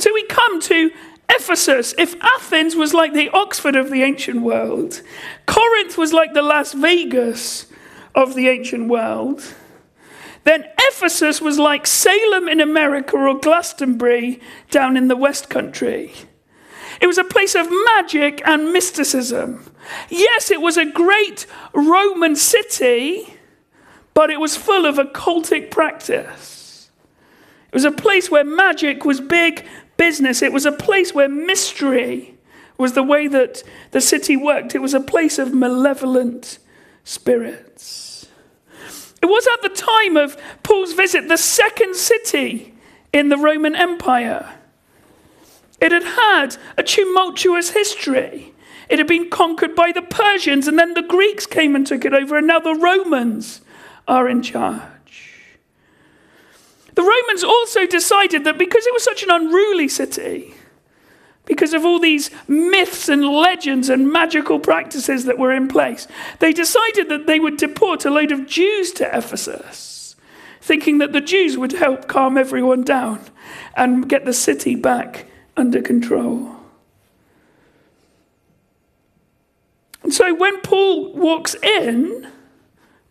So 0.00 0.12
we 0.14 0.24
come 0.24 0.60
to 0.62 0.90
Ephesus. 1.28 1.94
If 1.98 2.16
Athens 2.22 2.74
was 2.74 2.94
like 2.94 3.12
the 3.12 3.28
Oxford 3.30 3.76
of 3.76 3.90
the 3.90 4.02
ancient 4.02 4.40
world, 4.40 5.02
Corinth 5.46 5.98
was 5.98 6.12
like 6.12 6.32
the 6.32 6.42
Las 6.42 6.72
Vegas 6.72 7.66
of 8.14 8.34
the 8.34 8.48
ancient 8.48 8.88
world, 8.88 9.54
then 10.44 10.64
Ephesus 10.78 11.40
was 11.40 11.58
like 11.58 11.86
Salem 11.86 12.48
in 12.48 12.60
America 12.60 13.16
or 13.16 13.38
Glastonbury 13.38 14.40
down 14.70 14.96
in 14.96 15.08
the 15.08 15.16
West 15.16 15.50
Country. 15.50 16.12
It 17.00 17.06
was 17.06 17.18
a 17.18 17.24
place 17.24 17.54
of 17.54 17.68
magic 17.86 18.42
and 18.46 18.72
mysticism. 18.72 19.70
Yes, 20.08 20.50
it 20.50 20.60
was 20.60 20.76
a 20.76 20.90
great 20.90 21.46
Roman 21.74 22.36
city, 22.36 23.34
but 24.14 24.30
it 24.30 24.40
was 24.40 24.56
full 24.56 24.86
of 24.86 24.96
occultic 24.96 25.70
practice. 25.70 26.90
It 27.68 27.74
was 27.74 27.84
a 27.84 27.92
place 27.92 28.30
where 28.30 28.42
magic 28.42 29.04
was 29.04 29.20
big 29.20 29.64
business. 30.00 30.40
It 30.40 30.50
was 30.50 30.64
a 30.64 30.72
place 30.72 31.14
where 31.14 31.28
mystery 31.28 32.34
was 32.78 32.94
the 32.94 33.02
way 33.02 33.28
that 33.28 33.62
the 33.90 34.00
city 34.00 34.34
worked. 34.34 34.74
It 34.74 34.78
was 34.78 34.94
a 34.94 35.00
place 35.00 35.38
of 35.38 35.52
malevolent 35.52 36.58
spirits. 37.04 38.26
It 39.20 39.26
was 39.26 39.46
at 39.46 39.60
the 39.60 39.68
time 39.68 40.16
of 40.16 40.38
Paul's 40.62 40.94
visit 40.94 41.28
the 41.28 41.36
second 41.36 41.96
city 41.96 42.74
in 43.12 43.28
the 43.28 43.36
Roman 43.36 43.76
Empire. 43.76 44.54
It 45.82 45.92
had 45.92 46.04
had 46.04 46.56
a 46.78 46.82
tumultuous 46.82 47.72
history. 47.72 48.54
It 48.88 48.98
had 48.98 49.06
been 49.06 49.28
conquered 49.28 49.76
by 49.76 49.92
the 49.92 50.00
Persians, 50.00 50.66
and 50.66 50.78
then 50.78 50.94
the 50.94 51.02
Greeks 51.02 51.44
came 51.44 51.76
and 51.76 51.86
took 51.86 52.06
it 52.06 52.14
over, 52.14 52.38
and 52.38 52.46
now 52.46 52.60
the 52.60 52.74
Romans 52.74 53.60
are 54.08 54.30
in 54.30 54.42
charge. 54.42 54.99
The 56.94 57.02
Romans 57.02 57.44
also 57.44 57.86
decided 57.86 58.44
that 58.44 58.58
because 58.58 58.86
it 58.86 58.92
was 58.92 59.04
such 59.04 59.22
an 59.22 59.30
unruly 59.30 59.88
city, 59.88 60.54
because 61.46 61.72
of 61.72 61.84
all 61.84 61.98
these 61.98 62.30
myths 62.48 63.08
and 63.08 63.26
legends 63.26 63.88
and 63.88 64.12
magical 64.12 64.58
practices 64.58 65.24
that 65.24 65.38
were 65.38 65.52
in 65.52 65.68
place, 65.68 66.06
they 66.38 66.52
decided 66.52 67.08
that 67.08 67.26
they 67.26 67.40
would 67.40 67.56
deport 67.56 68.04
a 68.04 68.10
load 68.10 68.32
of 68.32 68.46
Jews 68.46 68.92
to 68.92 69.16
Ephesus, 69.16 70.16
thinking 70.60 70.98
that 70.98 71.12
the 71.12 71.20
Jews 71.20 71.56
would 71.56 71.72
help 71.72 72.08
calm 72.08 72.36
everyone 72.36 72.82
down 72.82 73.20
and 73.76 74.08
get 74.08 74.24
the 74.24 74.32
city 74.32 74.74
back 74.74 75.26
under 75.56 75.82
control. 75.82 76.56
And 80.02 80.14
so 80.14 80.34
when 80.34 80.60
Paul 80.60 81.12
walks 81.12 81.54
in, 81.62 82.28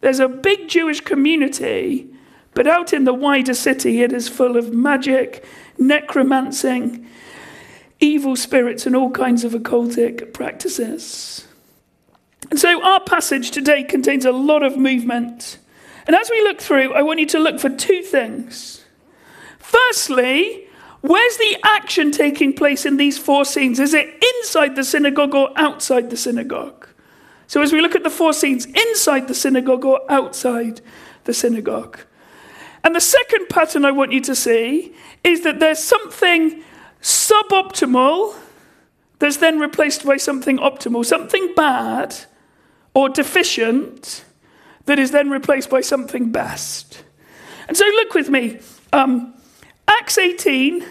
there's 0.01 0.19
a 0.19 0.27
big 0.27 0.67
Jewish 0.67 1.01
community, 1.01 2.07
but 2.53 2.67
out 2.67 2.93
in 2.93 3.03
the 3.03 3.13
wider 3.13 3.53
city, 3.53 4.01
it 4.01 4.11
is 4.11 4.27
full 4.27 4.57
of 4.57 4.73
magic, 4.73 5.45
necromancing, 5.77 7.05
evil 7.99 8.35
spirits, 8.35 8.85
and 8.85 8.95
all 8.95 9.11
kinds 9.11 9.43
of 9.43 9.53
occultic 9.53 10.33
practices. 10.33 11.47
And 12.49 12.59
so 12.59 12.83
our 12.83 12.99
passage 13.01 13.51
today 13.51 13.83
contains 13.83 14.25
a 14.25 14.31
lot 14.31 14.63
of 14.63 14.77
movement. 14.77 15.59
And 16.07 16.15
as 16.15 16.29
we 16.29 16.41
look 16.41 16.59
through, 16.59 16.93
I 16.93 17.01
want 17.03 17.19
you 17.19 17.27
to 17.27 17.39
look 17.39 17.59
for 17.59 17.69
two 17.69 18.01
things. 18.01 18.83
Firstly, 19.59 20.67
where's 21.01 21.37
the 21.37 21.57
action 21.63 22.11
taking 22.11 22.53
place 22.53 22.85
in 22.85 22.97
these 22.97 23.19
four 23.19 23.45
scenes? 23.45 23.79
Is 23.79 23.93
it 23.93 24.07
inside 24.35 24.75
the 24.75 24.83
synagogue 24.83 25.35
or 25.35 25.51
outside 25.55 26.09
the 26.09 26.17
synagogue? 26.17 26.87
So, 27.45 27.61
as 27.61 27.73
we 27.73 27.81
look 27.81 27.95
at 27.95 28.03
the 28.03 28.09
four 28.09 28.33
scenes, 28.33 28.65
inside 28.65 29.27
the 29.27 29.33
synagogue 29.33 29.85
or 29.85 30.01
outside 30.09 30.81
the 31.25 31.33
synagogue. 31.33 31.99
And 32.83 32.95
the 32.95 33.01
second 33.01 33.49
pattern 33.49 33.85
I 33.85 33.91
want 33.91 34.11
you 34.11 34.21
to 34.21 34.35
see 34.35 34.93
is 35.23 35.43
that 35.43 35.59
there's 35.59 35.79
something 35.79 36.63
suboptimal 37.01 38.35
that's 39.19 39.37
then 39.37 39.59
replaced 39.59 40.05
by 40.05 40.17
something 40.17 40.57
optimal, 40.57 41.05
something 41.05 41.53
bad 41.55 42.15
or 42.93 43.09
deficient 43.09 44.23
that 44.85 44.97
is 44.97 45.11
then 45.11 45.29
replaced 45.29 45.69
by 45.69 45.81
something 45.81 46.31
best. 46.31 47.03
And 47.67 47.77
so, 47.77 47.85
look 47.85 48.13
with 48.13 48.29
me. 48.29 48.59
Um, 48.91 49.35
Acts 49.87 50.17
18, 50.17 50.85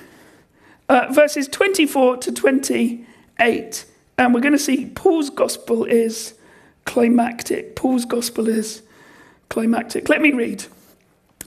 uh, 0.88 1.06
verses 1.10 1.48
24 1.48 2.18
to 2.18 2.32
28. 2.32 3.84
And 4.18 4.34
we're 4.34 4.40
going 4.40 4.52
to 4.52 4.58
see 4.58 4.86
Paul's 4.86 5.30
gospel 5.30 5.84
is 5.84 6.34
climactic. 6.84 7.76
Paul's 7.76 8.04
gospel 8.04 8.48
is 8.48 8.82
climactic. 9.48 10.08
Let 10.08 10.20
me 10.20 10.32
read. 10.32 10.64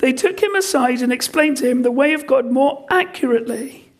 they 0.00 0.12
took 0.12 0.42
him 0.42 0.54
aside 0.54 1.02
and 1.02 1.12
explained 1.12 1.58
to 1.58 1.70
him 1.70 1.82
the 1.82 1.90
way 1.90 2.14
of 2.14 2.26
God 2.26 2.50
more 2.50 2.86
accurately. 2.90 3.92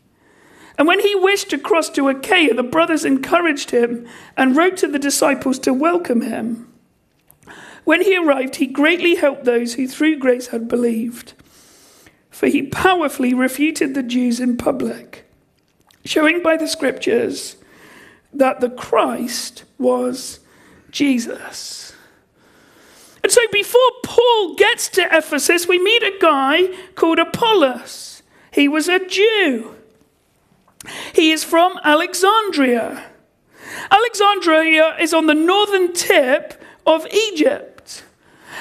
And 0.78 0.88
when 0.88 1.00
he 1.00 1.14
wished 1.14 1.50
to 1.50 1.58
cross 1.58 1.90
to 1.90 2.08
Achaia, 2.08 2.54
the 2.54 2.62
brothers 2.62 3.04
encouraged 3.04 3.70
him 3.70 4.08
and 4.34 4.56
wrote 4.56 4.78
to 4.78 4.88
the 4.88 4.98
disciples 4.98 5.58
to 5.60 5.74
welcome 5.74 6.22
him. 6.22 6.72
When 7.84 8.00
he 8.02 8.16
arrived, 8.16 8.56
he 8.56 8.66
greatly 8.66 9.16
helped 9.16 9.44
those 9.44 9.74
who 9.74 9.86
through 9.86 10.18
grace 10.18 10.48
had 10.48 10.68
believed, 10.68 11.34
for 12.30 12.46
he 12.46 12.62
powerfully 12.62 13.34
refuted 13.34 13.94
the 13.94 14.02
Jews 14.02 14.40
in 14.40 14.56
public, 14.56 15.30
showing 16.04 16.42
by 16.42 16.56
the 16.56 16.68
scriptures 16.68 17.56
that 18.32 18.60
the 18.60 18.70
Christ 18.70 19.64
was 19.76 20.40
Jesus. 20.90 21.89
And 23.22 23.30
so 23.30 23.40
before 23.52 23.80
Paul 24.02 24.54
gets 24.54 24.88
to 24.90 25.06
Ephesus, 25.10 25.66
we 25.66 25.78
meet 25.78 26.02
a 26.02 26.16
guy 26.20 26.68
called 26.94 27.18
Apollos. 27.18 28.22
He 28.52 28.66
was 28.66 28.88
a 28.88 29.04
Jew. 29.06 29.76
He 31.14 31.30
is 31.30 31.44
from 31.44 31.78
Alexandria. 31.84 33.04
Alexandria 33.90 34.96
is 34.98 35.12
on 35.12 35.26
the 35.26 35.34
northern 35.34 35.92
tip 35.92 36.60
of 36.86 37.06
Egypt. 37.12 38.04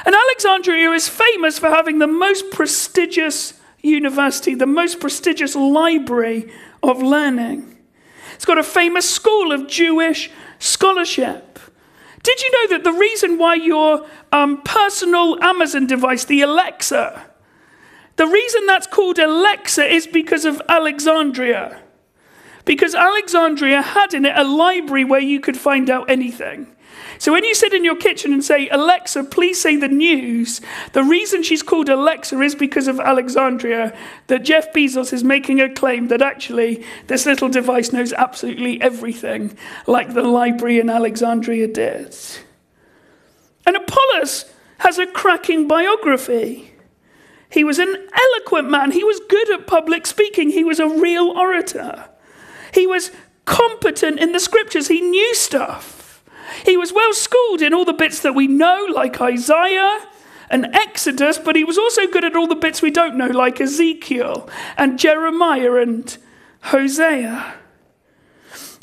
And 0.05 0.13
Alexandria 0.13 0.91
is 0.91 1.07
famous 1.09 1.57
for 1.57 1.69
having 1.69 1.99
the 1.99 2.07
most 2.07 2.51
prestigious 2.51 3.53
university, 3.81 4.55
the 4.55 4.65
most 4.65 4.99
prestigious 4.99 5.55
library 5.55 6.51
of 6.83 7.01
learning. 7.01 7.77
It's 8.35 8.45
got 8.45 8.57
a 8.57 8.63
famous 8.63 9.09
school 9.09 9.51
of 9.51 9.67
Jewish 9.67 10.29
scholarship. 10.59 11.48
Did 12.29 12.43
you 12.43 12.51
know 12.51 12.77
that 12.77 12.83
the 12.83 12.93
reason 12.93 13.39
why 13.39 13.55
your 13.55 14.05
um, 14.31 14.61
personal 14.61 15.41
Amazon 15.41 15.87
device, 15.87 16.25
the 16.25 16.41
Alexa, 16.41 17.25
the 18.17 18.27
reason 18.27 18.67
that's 18.67 18.85
called 18.85 19.17
Alexa 19.17 19.83
is 19.83 20.05
because 20.05 20.45
of 20.45 20.61
Alexandria. 20.69 21.81
Because 22.65 22.93
Alexandria 22.93 23.81
had 23.81 24.13
in 24.13 24.25
it 24.25 24.37
a 24.37 24.43
library 24.43 25.05
where 25.05 25.19
you 25.19 25.39
could 25.39 25.57
find 25.57 25.89
out 25.89 26.07
anything. 26.07 26.67
So 27.17 27.33
when 27.33 27.43
you 27.43 27.53
sit 27.53 27.73
in 27.73 27.83
your 27.83 27.97
kitchen 27.97 28.31
and 28.31 28.43
say, 28.43 28.69
Alexa, 28.69 29.25
please 29.25 29.59
say 29.59 29.75
the 29.75 29.89
news, 29.89 30.61
the 30.93 31.03
reason 31.03 31.43
she's 31.43 31.61
called 31.61 31.89
Alexa 31.89 32.39
is 32.41 32.55
because 32.55 32.87
of 32.87 32.99
Alexandria, 32.99 33.97
that 34.27 34.43
Jeff 34.43 34.71
Bezos 34.71 35.11
is 35.11 35.23
making 35.23 35.59
a 35.59 35.73
claim 35.73 36.07
that 36.07 36.21
actually 36.21 36.85
this 37.07 37.25
little 37.25 37.49
device 37.49 37.91
knows 37.91 38.13
absolutely 38.13 38.81
everything, 38.81 39.57
like 39.85 40.13
the 40.13 40.23
library 40.23 40.79
in 40.79 40.89
Alexandria 40.89 41.67
did. 41.67 42.15
And 43.65 43.75
Apollos 43.75 44.45
has 44.79 44.97
a 44.97 45.05
cracking 45.05 45.67
biography. 45.67 46.71
He 47.51 47.65
was 47.65 47.79
an 47.79 47.93
eloquent 48.13 48.69
man. 48.69 48.91
He 48.91 49.03
was 49.03 49.19
good 49.27 49.49
at 49.51 49.67
public 49.67 50.05
speaking. 50.05 50.51
He 50.51 50.63
was 50.63 50.79
a 50.79 50.87
real 50.87 51.31
orator. 51.31 52.09
He 52.73 52.87
was 52.87 53.11
competent 53.43 54.19
in 54.19 54.31
the 54.31 54.39
scriptures. 54.39 54.87
He 54.87 55.01
knew 55.01 55.35
stuff. 55.35 55.98
He 56.65 56.77
was 56.77 56.93
well 56.93 57.13
schooled 57.13 57.61
in 57.61 57.73
all 57.73 57.85
the 57.85 57.93
bits 57.93 58.19
that 58.21 58.35
we 58.35 58.47
know, 58.47 58.87
like 58.93 59.21
Isaiah 59.21 60.07
and 60.49 60.65
Exodus, 60.73 61.37
but 61.37 61.55
he 61.55 61.63
was 61.63 61.77
also 61.77 62.07
good 62.07 62.25
at 62.25 62.35
all 62.35 62.47
the 62.47 62.55
bits 62.55 62.81
we 62.81 62.91
don't 62.91 63.17
know, 63.17 63.27
like 63.27 63.61
Ezekiel 63.61 64.49
and 64.77 64.97
Jeremiah 64.99 65.75
and 65.75 66.17
Hosea. 66.63 67.55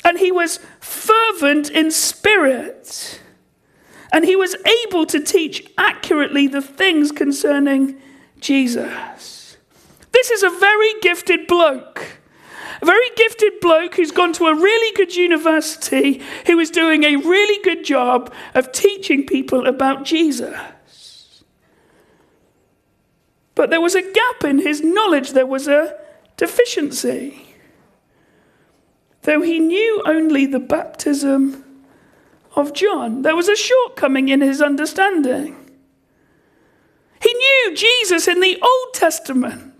And 0.03 0.19
he 0.19 0.31
was 0.31 0.59
fervent 0.79 1.69
in 1.69 1.91
spirit. 1.91 3.21
And 4.13 4.23
he 4.23 4.35
was 4.35 4.55
able 4.85 5.05
to 5.07 5.19
teach 5.19 5.69
accurately 5.77 6.47
the 6.47 6.61
things 6.61 7.11
concerning 7.11 8.01
Jesus. 8.39 9.57
This 10.13 10.31
is 10.31 10.43
a 10.43 10.49
very 10.49 10.93
gifted 11.01 11.45
bloke. 11.47 12.16
A 12.81 12.85
very 12.85 13.09
gifted 13.15 13.59
bloke 13.59 13.95
who's 13.95 14.11
gone 14.11 14.33
to 14.33 14.45
a 14.45 14.55
really 14.55 14.95
good 14.95 15.15
university, 15.15 16.21
who 16.45 16.59
is 16.59 16.69
doing 16.69 17.03
a 17.03 17.15
really 17.15 17.63
good 17.63 17.83
job 17.83 18.33
of 18.53 18.71
teaching 18.71 19.25
people 19.25 19.65
about 19.67 20.05
Jesus. 20.05 21.43
But 23.55 23.71
there 23.71 23.81
was 23.81 23.95
a 23.95 24.11
gap 24.11 24.43
in 24.43 24.59
his 24.59 24.83
knowledge, 24.83 25.31
there 25.31 25.45
was 25.45 25.67
a 25.67 25.97
deficiency. 26.37 27.47
Though 29.23 29.41
he 29.41 29.59
knew 29.59 30.03
only 30.05 30.45
the 30.45 30.59
baptism 30.59 31.65
of 32.55 32.73
John, 32.73 33.23
there 33.23 33.35
was 33.35 33.49
a 33.49 33.55
shortcoming 33.55 34.29
in 34.29 34.41
his 34.41 34.61
understanding. 34.61 35.55
He 37.21 37.33
knew 37.33 37.75
Jesus 37.75 38.27
in 38.27 38.39
the 38.39 38.61
Old 38.61 38.93
Testament. 38.93 39.73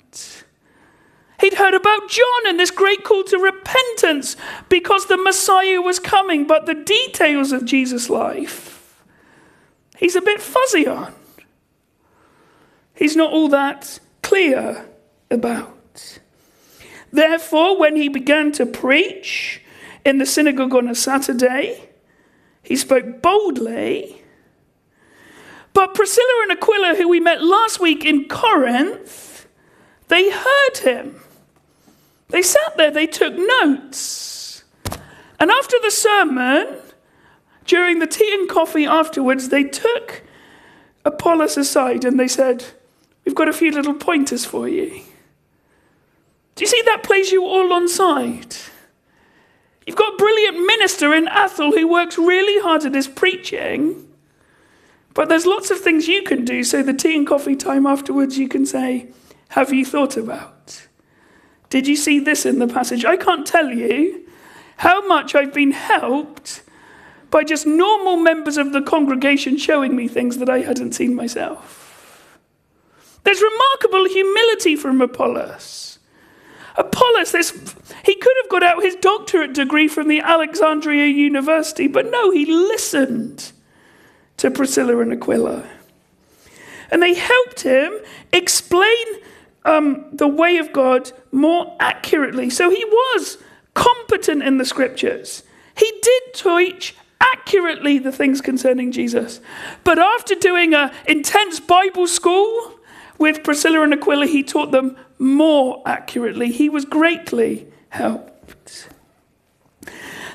He'd 1.40 1.54
heard 1.54 1.74
about 1.74 2.10
John 2.10 2.48
and 2.48 2.60
this 2.60 2.72
great 2.72 3.04
call 3.04 3.24
to 3.26 3.38
repentance 3.38 4.36
because 4.70 5.06
the 5.06 5.18
Messiah 5.18 5.82
was 5.82 6.00
coming, 6.00 6.48
but 6.48 6.66
the 6.66 6.74
details 6.74 7.52
of 7.52 7.66
Jesus' 7.66 8.10
life, 8.10 9.04
he's 9.98 10.16
a 10.16 10.22
bit 10.22 10.42
fuzzy 10.42 10.88
on. 10.88 11.14
He's 12.96 13.16
not 13.16 13.32
all 13.32 13.50
that 13.50 14.00
clear 14.24 14.86
about. 15.30 16.20
Therefore, 17.12 17.78
when 17.78 17.96
he 17.96 18.10
began 18.10 18.52
to 18.54 18.66
preach 18.66 19.62
in 20.04 20.18
the 20.18 20.26
synagogue 20.26 20.74
on 20.74 20.88
a 20.88 20.96
Saturday, 20.96 21.90
he 22.64 22.76
spoke 22.76 23.22
boldly 23.22 24.24
but 25.78 25.94
Priscilla 25.94 26.42
and 26.42 26.54
Aquila, 26.54 26.96
who 26.96 27.08
we 27.08 27.20
met 27.20 27.44
last 27.44 27.80
week 27.80 28.04
in 28.04 28.28
Corinth, 28.28 29.46
they 30.08 30.32
heard 30.32 30.78
him. 30.82 31.22
They 32.30 32.42
sat 32.42 32.78
there, 32.78 32.92
they 32.92 33.08
took 33.08 33.34
notes. 33.36 34.64
And 35.40 35.52
after 35.52 35.78
the 35.82 35.92
sermon, 35.92 36.68
during 37.66 38.00
the 38.00 38.08
tea 38.08 38.34
and 38.34 38.50
coffee 38.50 38.86
afterwards, 38.86 39.50
they 39.50 39.64
took 39.64 40.24
Apollos 41.06 41.58
aside 41.58 42.04
and 42.04 42.20
they 42.20 42.28
said, 42.28 42.66
We've 43.24 43.36
got 43.36 43.50
a 43.50 43.54
few 43.54 43.72
little 43.72 43.94
pointers 43.94 44.46
for 44.46 44.68
you. 44.70 45.02
Do 46.56 46.64
you 46.64 46.68
see 46.68 46.82
that 46.86 47.04
plays 47.04 47.32
you 47.32 47.44
all 47.44 47.74
on 47.74 47.88
side? 47.90 48.56
You've 49.86 49.98
got 49.98 50.14
a 50.14 50.18
brilliant 50.18 50.66
minister 50.66 51.14
in 51.14 51.28
Athol 51.28 51.72
who 51.72 51.88
works 51.88 52.18
really 52.18 52.62
hard 52.62 52.86
at 52.86 52.96
his 52.96 53.08
preaching. 53.08 54.08
But 55.14 55.30
there's 55.30 55.46
lots 55.46 55.72
of 55.72 55.80
things 55.80 56.08
you 56.08 56.24
can 56.24 56.46
do. 56.46 56.64
So 56.64 56.84
the 56.84 56.94
tea 56.94 57.16
and 57.16 57.28
coffee 57.28 57.56
time 57.56 57.86
afterwards, 57.86 58.38
you 58.38 58.48
can 58.48 58.66
say, 58.66 59.08
Have 59.50 59.74
you 59.74 59.86
thought 59.86 60.18
about? 60.18 60.57
Did 61.70 61.88
you 61.88 61.96
see 61.96 62.20
this 62.20 62.46
in 62.46 62.60
the 62.60 62.68
passage? 62.68 63.04
I 63.06 63.18
can't 63.18 63.46
tell 63.46 63.70
you 63.70 64.26
how 64.78 65.06
much 65.08 65.36
I've 65.36 65.54
been 65.54 65.72
helped 65.72 66.64
by 67.30 67.44
just 67.44 67.66
normal 67.66 68.18
members 68.18 68.58
of 68.58 68.72
the 68.72 68.82
congregation 68.82 69.58
showing 69.58 69.96
me 69.96 70.08
things 70.08 70.38
that 70.38 70.50
I 70.50 70.60
hadn't 70.60 70.94
seen 70.94 71.14
myself. 71.14 71.84
There's 73.24 73.42
remarkable 73.42 74.08
humility 74.08 74.78
from 74.78 75.02
Apollos. 75.02 76.00
Apollos, 76.78 77.32
this, 77.32 77.52
he 78.06 78.16
could 78.16 78.34
have 78.42 78.50
got 78.50 78.64
out 78.64 78.84
his 78.84 78.96
doctorate 78.96 79.54
degree 79.54 79.88
from 79.88 80.08
the 80.08 80.20
Alexandria 80.20 81.08
University, 81.08 81.88
but 81.88 82.10
no, 82.10 82.32
he 82.32 82.46
listened 82.46 83.52
to 84.38 84.52
Priscilla 84.52 85.00
and 85.00 85.12
Aquila. 85.12 85.68
And 86.92 87.02
they 87.02 87.16
helped 87.16 87.62
him 87.62 87.94
explain 88.32 89.06
um, 89.68 90.06
the 90.14 90.28
way 90.28 90.58
of 90.58 90.72
God 90.72 91.12
more 91.32 91.76
accurately. 91.80 92.50
So 92.50 92.70
he 92.70 92.84
was 92.86 93.38
competent 93.74 94.42
in 94.42 94.58
the 94.58 94.66
scriptures. 94.66 95.44
He 95.76 95.92
did 96.02 96.24
teach 96.34 96.96
accurately 97.20 98.00
the 98.00 98.12
things 98.12 98.42
concerning 98.42 98.92
Jesus. 98.92 99.42
But 99.84 100.00
after 100.00 100.36
doing 100.36 100.74
an 100.74 100.92
intense 101.06 101.60
Bible 101.60 102.08
school 102.08 102.80
with 103.20 103.44
Priscilla 103.44 103.82
and 103.84 103.94
Aquila, 103.94 104.26
he 104.26 104.42
taught 104.42 104.72
them 104.72 104.96
more 105.20 105.84
accurately. 105.86 106.52
He 106.52 106.70
was 106.70 106.86
greatly 106.86 107.68
helped. 107.90 108.88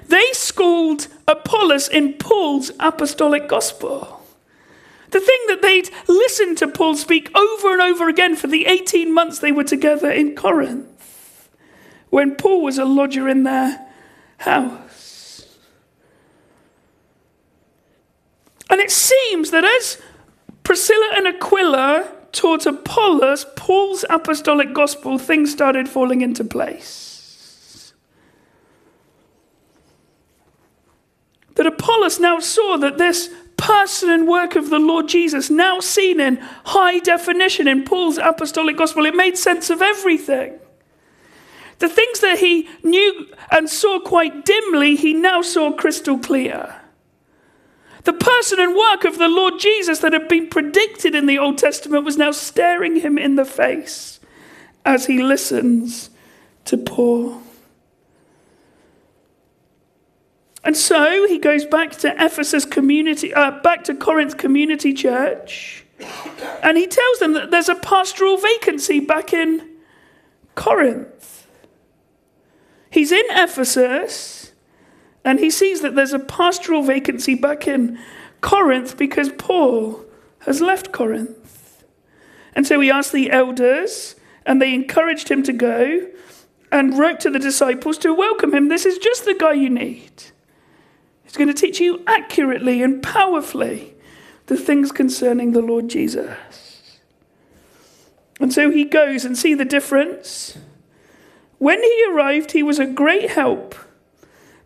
They 0.09 0.27
schooled 0.33 1.09
Apollos 1.27 1.89
in 1.89 2.15
Paul's 2.15 2.71
apostolic 2.79 3.49
gospel. 3.49 4.22
The 5.13 5.21
thing 5.21 5.41
that 5.49 5.63
they'd 5.63 5.91
listened 6.09 6.59
to 6.59 6.69
Paul 6.69 6.97
speak 6.97 7.31
over 7.37 7.73
and 7.73 7.83
over 7.83 8.09
again 8.09 8.35
for 8.35 8.47
the 8.47 8.67
18 8.67 9.13
months 9.13 9.39
they 9.39 9.53
were 9.53 9.65
together 9.65 10.11
in 10.11 10.35
Corinth, 10.35 11.49
when 12.11 12.35
Paul 12.35 12.63
was 12.63 12.79
a 12.79 12.85
lodger 12.85 13.29
in 13.29 13.45
their 13.45 13.87
house. 14.39 15.47
And 18.69 18.81
it 18.81 18.91
seems 18.91 19.51
that 19.51 19.65
as 19.65 20.01
Priscilla 20.65 21.13
and 21.15 21.27
Aquila 21.29 22.11
taught 22.33 22.65
Apollos 22.65 23.45
Paul's 23.55 24.07
apostolic 24.09 24.73
gospel, 24.73 25.19
things 25.19 25.53
started 25.53 25.91
falling 25.91 26.23
into 26.23 26.43
place. 26.43 27.13
that 31.55 31.67
Apollos 31.67 32.19
now 32.19 32.41
saw 32.41 32.77
that 32.79 32.99
this 32.99 33.31
person 33.63 34.11
and 34.11 34.27
work 34.27 34.57
of 34.57 34.71
the 34.71 34.79
Lord 34.81 35.09
Jesus, 35.09 35.49
now 35.49 35.79
seen 35.79 36.19
in 36.19 36.39
high 36.65 36.99
definition 36.99 37.69
in 37.69 37.85
Paul's 37.85 38.19
apostolic 38.19 38.77
gospel, 38.77 39.07
it 39.07 39.15
made 39.15 39.39
sense 39.39 39.71
of 39.71 39.81
everything. 39.81 40.59
The 41.79 41.89
things 41.89 42.19
that 42.21 42.41
he 42.41 42.69
knew 42.83 43.29
and 43.53 43.71
saw 43.71 44.01
quite 44.01 44.45
dimly, 44.45 44.97
he 44.97 45.15
now 45.15 45.43
saw 45.43 45.71
crystal 45.71 46.19
clear. 46.19 46.75
The 48.03 48.13
person 48.13 48.59
and 48.59 48.75
work 48.75 49.05
of 49.05 49.19
the 49.19 49.29
Lord 49.29 49.61
Jesus 49.61 50.01
that 50.01 50.13
had 50.13 50.27
been 50.27 50.49
predicted 50.49 51.15
in 51.15 51.27
the 51.27 51.39
Old 51.39 51.57
Testament 51.57 52.05
was 52.05 52.19
now 52.19 52.33
staring 52.33 52.97
him 52.97 53.17
in 53.17 53.37
the 53.37 53.45
face 53.45 54.19
as 54.85 55.07
he 55.07 55.23
listens 55.23 56.11
to 56.65 56.77
Paul. 56.77 57.41
And 60.65 60.77
so 60.77 61.27
he 61.27 61.39
goes 61.39 61.65
back 61.65 61.93
to 61.99 62.15
Ephesus 62.25 62.65
community, 62.65 63.35
uh, 63.35 63.51
back 63.63 63.85
to 63.85 63.95
Corinth 63.95 64.37
community 64.37 64.93
church, 64.93 65.85
and 66.63 66.77
he 66.79 66.87
tells 66.87 67.19
them 67.19 67.33
that 67.33 67.51
there's 67.51 67.69
a 67.69 67.75
pastoral 67.75 68.37
vacancy 68.37 69.01
back 69.01 69.33
in 69.33 69.69
Corinth. 70.55 71.47
He's 72.91 73.11
in 73.11 73.25
Ephesus, 73.31 74.53
and 75.25 75.41
he 75.41 75.51
sees 75.51 75.81
that 75.81 75.95
there's 75.95 76.13
a 76.13 76.19
pastoral 76.19 76.83
vacancy 76.83 77.35
back 77.35 77.67
in 77.67 77.99
Corinth 78.41 78.97
because 78.97 79.31
Paul 79.31 80.05
has 80.41 80.61
left 80.61 80.93
Corinth. 80.93 81.85
And 82.55 82.67
so 82.67 82.79
he 82.81 82.91
asked 82.91 83.13
the 83.13 83.31
elders, 83.31 84.15
and 84.45 84.61
they 84.61 84.75
encouraged 84.75 85.31
him 85.31 85.43
to 85.45 85.53
go 85.53 86.07
and 86.71 86.99
wrote 86.99 87.21
to 87.21 87.31
the 87.31 87.39
disciples 87.39 87.99
to 87.99 88.15
welcome 88.15 88.53
him. 88.53 88.69
This 88.69 88.87
is 88.87 88.99
just 88.99 89.25
the 89.25 89.35
guy 89.35 89.53
you 89.53 89.71
need. 89.71 90.32
He's 91.33 91.39
going 91.39 91.49
to 91.49 91.55
teach 91.55 91.81
you 91.81 92.03
accurately 92.07 92.83
and 92.83 93.03
powerfully 93.03 93.95
the 94.49 94.57
things 94.59 94.93
concerning 94.93 95.53
the 95.53 95.63
Lord 95.63 95.89
Jesus. 95.89 96.99
And 98.39 98.53
so 98.53 98.71
he 98.71 98.85
goes 98.85 99.25
and 99.25 99.35
see 99.35 99.55
the 99.55 99.65
difference. 99.65 100.59
When 101.57 101.83
he 101.83 102.05
arrived, 102.11 102.53
he 102.53 102.63
was 102.63 102.79
a 102.79 102.85
great 102.85 103.31
help 103.31 103.75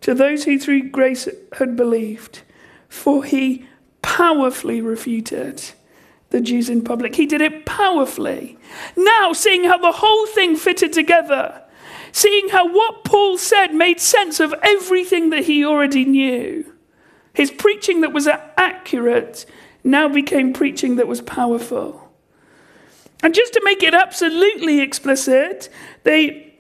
to 0.00 0.12
those 0.12 0.42
who 0.42 0.58
through 0.58 0.90
grace 0.90 1.28
had 1.52 1.76
believed, 1.76 2.42
for 2.88 3.22
he 3.22 3.68
powerfully 4.02 4.80
refuted 4.80 5.62
the 6.30 6.40
Jews 6.40 6.68
in 6.68 6.82
public. 6.82 7.14
He 7.14 7.26
did 7.26 7.42
it 7.42 7.64
powerfully. 7.64 8.58
Now, 8.96 9.32
seeing 9.32 9.62
how 9.62 9.78
the 9.78 9.92
whole 9.92 10.26
thing 10.26 10.56
fitted 10.56 10.92
together, 10.92 11.62
seeing 12.16 12.48
how 12.48 12.66
what 12.66 13.04
Paul 13.04 13.36
said 13.36 13.74
made 13.74 14.00
sense 14.00 14.40
of 14.40 14.54
everything 14.62 15.28
that 15.28 15.44
he 15.44 15.62
already 15.62 16.06
knew, 16.06 16.64
his 17.34 17.50
preaching 17.50 18.00
that 18.00 18.14
was 18.14 18.26
accurate 18.26 19.44
now 19.84 20.08
became 20.08 20.54
preaching 20.54 20.96
that 20.96 21.06
was 21.06 21.20
powerful. 21.20 22.10
And 23.22 23.34
just 23.34 23.52
to 23.52 23.60
make 23.64 23.82
it 23.82 23.92
absolutely 23.92 24.80
explicit, 24.80 25.68
they 26.04 26.54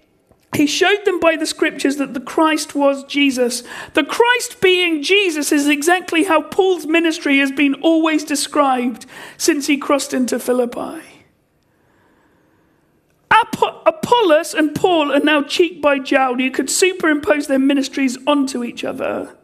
he 0.54 0.66
showed 0.66 1.06
them 1.06 1.20
by 1.20 1.36
the 1.36 1.46
scriptures 1.46 1.96
that 1.96 2.12
the 2.12 2.20
Christ 2.20 2.74
was 2.74 3.04
Jesus. 3.04 3.62
The 3.94 4.04
Christ 4.04 4.60
being 4.60 5.02
Jesus 5.02 5.52
is 5.52 5.68
exactly 5.68 6.24
how 6.24 6.42
Paul's 6.42 6.86
ministry 6.86 7.38
has 7.38 7.50
been 7.50 7.74
always 7.76 8.24
described 8.24 9.06
since 9.38 9.66
he 9.66 9.78
crossed 9.78 10.12
into 10.12 10.38
Philippi. 10.38 11.02
Apollos 14.06 14.54
and 14.54 14.72
Paul 14.72 15.10
are 15.12 15.18
now 15.18 15.42
cheek 15.42 15.82
by 15.82 15.98
jowl. 15.98 16.40
You 16.40 16.52
could 16.52 16.70
superimpose 16.70 17.48
their 17.48 17.58
ministries 17.58 18.16
onto 18.24 18.62
each 18.62 18.84
other 18.84 19.36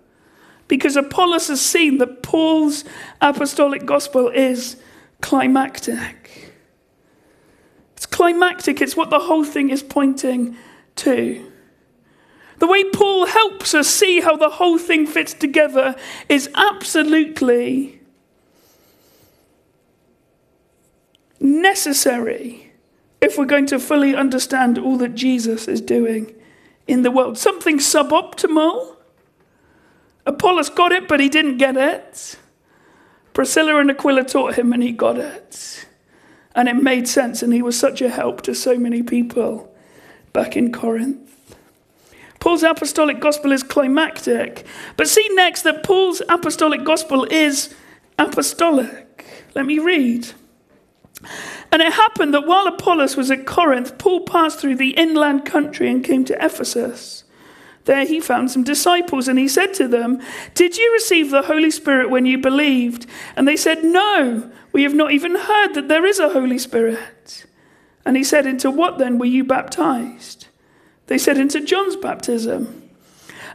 because 0.69 0.95
Apollos 0.95 1.49
has 1.49 1.61
seen 1.61 1.99
that 1.99 2.23
Paul's 2.23 2.85
apostolic 3.21 3.85
gospel 3.85 4.29
is 4.29 4.77
climactic. 5.21 6.53
It's 7.97 8.07
climactic, 8.07 8.81
it's 8.81 8.97
what 8.97 9.11
the 9.11 9.19
whole 9.19 9.45
thing 9.45 9.69
is 9.69 9.83
pointing 9.83 10.57
to. 10.97 11.51
The 12.59 12.69
way 12.69 12.85
Paul 12.85 13.27
helps 13.27 13.75
us 13.75 13.89
see 13.89 14.21
how 14.21 14.37
the 14.37 14.51
whole 14.51 14.79
thing 14.79 15.09
fits 15.09 15.35
together 15.35 15.97
is 16.29 16.49
absolutely 16.55 18.01
necessary 21.41 22.62
if 23.23 23.39
we're 23.39 23.47
going 23.47 23.67
to 23.67 23.79
fully 23.79 24.15
understand 24.15 24.77
all 24.77 24.99
that 24.99 25.15
Jesus 25.15 25.69
is 25.69 25.81
doing 25.81 26.35
in 26.89 27.03
the 27.03 27.11
world. 27.11 27.39
Something 27.39 27.79
suboptimal. 27.79 28.97
Apollos 30.27 30.69
got 30.69 30.93
it, 30.93 31.07
but 31.07 31.21
he 31.21 31.29
didn't 31.29 31.57
get 31.57 31.77
it. 31.77 32.37
Priscilla 33.33 33.79
and 33.79 33.91
Aquila 33.91 34.25
taught 34.25 34.59
him, 34.59 34.73
and 34.73 34.83
he 34.83 34.93
got 34.93 35.17
it. 35.17 35.87
And 36.55 36.69
it 36.69 36.75
made 36.75 37.09
sense, 37.09 37.43
and 37.43 37.55
he 37.55 37.63
was 37.63 37.79
such 37.79 38.03
a 38.03 38.11
help 38.11 38.43
to 38.43 38.55
so 38.55 38.77
many 38.77 39.03
people 39.03 39.73
back 40.33 40.57
in 40.57 40.73
Corinth. 40.73 41.57
Paul's 42.41 42.65
apostolic 42.65 43.21
gospel 43.21 43.53
is 43.53 43.63
climactic. 43.63 44.67
But 44.97 45.09
see 45.09 45.27
next 45.35 45.63
that 45.63 45.85
Paul's 45.85 46.23
apostolic 46.29 46.83
gospel 46.83 47.25
is 47.31 47.73
apostolic. 48.19 49.25
Let 49.55 49.65
me 49.65 49.79
read. 49.79 50.27
And 51.73 51.81
it 51.81 51.95
happened 51.95 52.35
that 52.35 52.47
while 52.47 52.67
Apollos 52.67 53.17
was 53.17 53.31
at 53.31 53.47
Corinth, 53.47 53.97
Paul 53.97 54.21
passed 54.21 54.61
through 54.61 54.77
the 54.77 54.91
inland 54.91 55.47
country 55.47 55.91
and 55.91 56.05
came 56.05 56.23
to 56.27 56.45
Ephesus. 56.45 57.25
There 57.87 58.05
he 58.05 58.21
found 58.21 58.51
some 58.51 58.63
disciples 58.63 59.27
and 59.27 59.39
he 59.39 59.49
said 59.49 59.73
to 59.75 59.89
them, 59.89 60.21
Did 60.55 60.77
you 60.77 60.93
receive 60.93 61.31
the 61.31 61.43
Holy 61.43 61.71
Spirit 61.71 62.11
when 62.11 62.27
you 62.27 62.37
believed? 62.37 63.07
And 63.35 63.49
they 63.49 63.57
said, 63.57 63.83
No, 63.83 64.53
we 64.73 64.83
have 64.83 64.95
not 64.95 65.13
even 65.13 65.35
heard 65.35 65.73
that 65.73 65.89
there 65.89 66.05
is 66.05 66.19
a 66.19 66.29
Holy 66.29 66.59
Spirit. 66.59 67.47
And 68.05 68.17
he 68.17 68.23
said, 68.23 68.47
Into 68.47 68.71
what 68.71 68.99
then 68.99 69.19
were 69.19 69.25
you 69.25 69.43
baptized? 69.43 70.49
They 71.07 71.19
said, 71.19 71.39
Into 71.39 71.61
John's 71.61 71.97
baptism. 71.97 72.91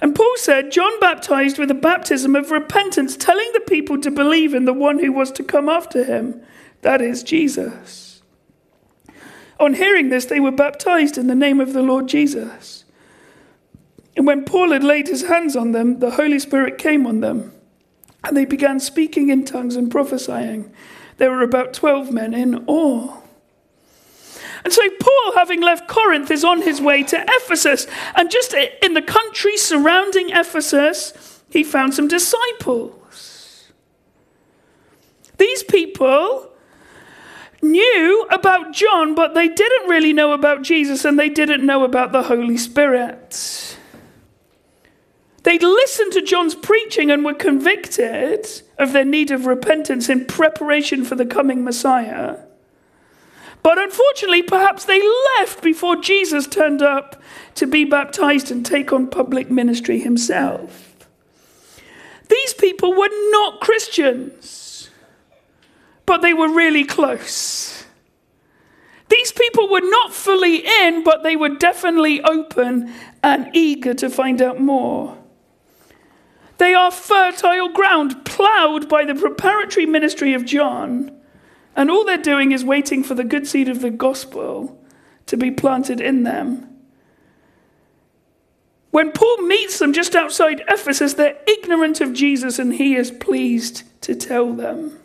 And 0.02 0.16
Paul 0.16 0.34
said, 0.38 0.72
John 0.72 1.00
baptized 1.00 1.58
with 1.58 1.72
a 1.72 1.76
baptism 1.76 2.36
of 2.36 2.52
repentance, 2.52 3.16
telling 3.16 3.50
the 3.54 3.62
people 3.62 4.00
to 4.02 4.12
believe 4.12 4.54
in 4.54 4.66
the 4.66 4.74
one 4.74 5.00
who 5.00 5.12
was 5.12 5.32
to 5.32 5.44
come 5.44 5.70
after 5.70 6.04
him, 6.04 6.42
that 6.82 7.02
is, 7.02 7.24
Jesus. 7.24 8.07
On 9.60 9.74
hearing 9.74 10.10
this, 10.10 10.26
they 10.26 10.40
were 10.40 10.52
baptized 10.52 11.18
in 11.18 11.28
the 11.28 11.36
name 11.36 11.60
of 11.60 11.74
the 11.74 11.82
Lord 11.82 12.08
Jesus. 12.08 12.86
And 14.16 14.26
when 14.26 14.46
Paul 14.46 14.72
had 14.72 14.84
laid 14.84 15.08
his 15.08 15.28
hands 15.28 15.56
on 15.56 15.72
them, 15.72 16.00
the 16.00 16.12
Holy 16.12 16.40
Spirit 16.40 16.78
came 16.78 17.06
on 17.06 17.22
them, 17.22 17.54
and 18.24 18.36
they 18.36 18.46
began 18.46 18.80
speaking 18.80 19.30
in 19.30 19.46
tongues 19.46 19.76
and 19.76 19.92
prophesying. 19.92 20.72
There 21.18 21.32
were 21.32 21.42
about 21.42 21.74
12 21.74 22.12
men 22.12 22.34
in 22.34 22.66
all. 22.66 23.24
And 24.64 24.74
so 24.74 24.82
Paul, 25.00 25.34
having 25.36 25.62
left 25.62 25.88
Corinth, 25.88 26.30
is 26.30 26.44
on 26.44 26.62
his 26.62 26.82
way 26.82 27.04
to 27.04 27.26
Ephesus. 27.28 27.88
And 28.16 28.30
just 28.30 28.54
in 28.54 28.94
the 28.94 29.02
country 29.02 29.56
surrounding 29.56 30.30
Ephesus, 30.32 31.42
he 31.50 31.64
found 31.64 31.94
some 31.94 32.08
disciples. 32.08 33.72
These 35.38 35.64
people 35.64 36.52
knew 37.62 38.28
about 38.30 38.74
John, 38.74 39.16
but 39.16 39.34
they 39.34 39.48
didn't 39.48 39.90
really 39.90 40.14
know 40.14 40.34
about 40.34 40.62
Jesus 40.62 41.06
and 41.06 41.18
they 41.18 41.30
didn't 41.30 41.66
know 41.66 41.84
about 41.84 42.12
the 42.12 42.24
Holy 42.24 42.58
Spirit. 42.58 43.78
They'd 45.44 45.64
listened 45.64 46.12
to 46.14 46.22
John's 46.22 46.56
preaching 46.56 47.10
and 47.10 47.24
were 47.24 47.34
convicted 47.34 48.48
of 48.78 48.92
their 48.92 49.06
need 49.06 49.32
of 49.32 49.46
repentance 49.46 50.10
in 50.10 50.26
preparation 50.26 51.06
for 51.06 51.16
the 51.16 51.26
coming 51.26 51.64
Messiah. 51.64 52.40
But 53.64 53.78
unfortunately, 53.78 54.44
perhaps 54.44 54.86
they 54.86 55.02
left 55.38 55.62
before 55.62 55.98
Jesus 55.98 56.48
turned 56.48 56.82
up 56.82 57.22
to 57.56 57.66
be 57.66 57.86
baptized 57.86 58.52
and 58.52 58.66
take 58.66 58.94
on 58.94 59.08
public 59.08 59.50
ministry 59.50 60.00
himself. 60.00 60.96
These 62.30 62.54
people 62.56 62.94
were 62.94 63.10
not 63.32 63.62
Christians, 63.62 64.67
but 66.08 66.24
they 66.24 66.34
were 66.34 66.50
really 66.50 66.84
close. 66.84 67.86
These 69.10 69.32
people 69.32 69.70
were 69.70 69.82
not 69.82 70.12
fully 70.12 70.66
in, 70.66 71.04
but 71.04 71.22
they 71.22 71.36
were 71.36 71.50
definitely 71.50 72.22
open 72.24 72.92
and 73.24 73.50
eager 73.54 73.94
to 73.94 74.10
find 74.10 74.42
out 74.42 74.60
more. 74.60 75.16
They 76.58 76.74
are 76.74 76.90
fertile 76.90 77.70
ground, 77.70 78.26
ploughed 78.26 78.90
by 78.90 79.06
the 79.06 79.14
preparatory 79.14 79.86
ministry 79.86 80.34
of 80.34 80.44
John 80.44 81.18
and 81.78 81.92
all 81.92 82.04
they're 82.04 82.18
doing 82.18 82.52
is 82.52 82.66
waiting 82.66 83.04
for 83.04 83.14
the 83.14 83.24
good 83.24 83.48
seed 83.48 83.70
of 83.70 83.82
the 83.82 83.92
gospel 83.92 84.84
to 85.28 85.38
be 85.38 85.52
planted 85.52 86.02
in 86.02 86.24
them. 86.24 86.68
When 88.90 89.12
Paul 89.12 89.44
meets 89.44 89.78
them 89.78 89.94
just 89.94 90.16
outside 90.16 90.64
Ephesus, 90.68 91.14
they're 91.14 91.38
ignorant 91.46 92.02
of 92.02 92.14
Jesus 92.14 92.58
and 92.58 92.74
he 92.74 92.96
is 92.96 93.12
pleased 93.12 93.84
to 94.02 94.16
tell 94.16 94.54
them. 94.54 95.00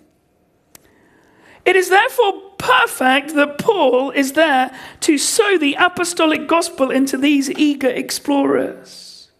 It 1.64 1.76
is 1.76 1.88
therefore 1.88 2.40
perfect 2.58 3.34
that 3.34 3.58
Paul 3.58 4.10
is 4.10 4.32
there 4.32 4.76
to 5.00 5.18
sow 5.18 5.58
the 5.58 5.74
apostolic 5.74 6.46
gospel 6.46 6.90
into 6.90 7.16
these 7.16 7.50
eager 7.50 7.88
explorers. 7.88 9.30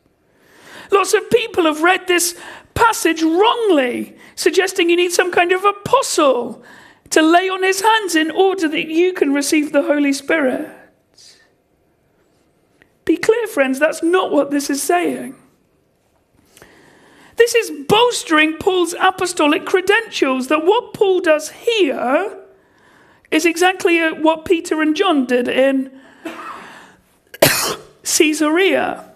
Lots 0.90 1.14
of 1.14 1.30
people 1.30 1.64
have 1.64 1.82
read 1.82 2.06
this 2.06 2.38
passage 2.74 3.22
wrongly, 3.22 4.16
suggesting 4.34 4.90
you 4.90 4.96
need 4.96 5.12
some 5.12 5.32
kind 5.32 5.52
of 5.52 5.64
apostle 5.64 6.62
to 7.10 7.22
lay 7.22 7.48
on 7.48 7.62
his 7.62 7.80
hands 7.80 8.14
in 8.14 8.30
order 8.30 8.68
that 8.68 8.88
you 8.88 9.12
can 9.12 9.32
receive 9.32 9.72
the 9.72 9.82
Holy 9.82 10.12
Spirit. 10.12 10.68
Be 13.04 13.16
clear, 13.16 13.46
friends, 13.46 13.78
that's 13.78 14.02
not 14.02 14.32
what 14.32 14.50
this 14.50 14.70
is 14.70 14.82
saying. 14.82 15.34
This 17.42 17.56
is 17.56 17.86
bolstering 17.88 18.58
Paul's 18.58 18.94
apostolic 19.00 19.66
credentials 19.66 20.46
that 20.46 20.64
what 20.64 20.94
Paul 20.94 21.18
does 21.18 21.50
here 21.50 22.38
is 23.32 23.44
exactly 23.44 23.98
uh, 23.98 24.14
what 24.14 24.44
Peter 24.44 24.80
and 24.80 24.94
John 24.94 25.26
did 25.26 25.48
in 25.48 25.90
Caesarea. 28.04 29.10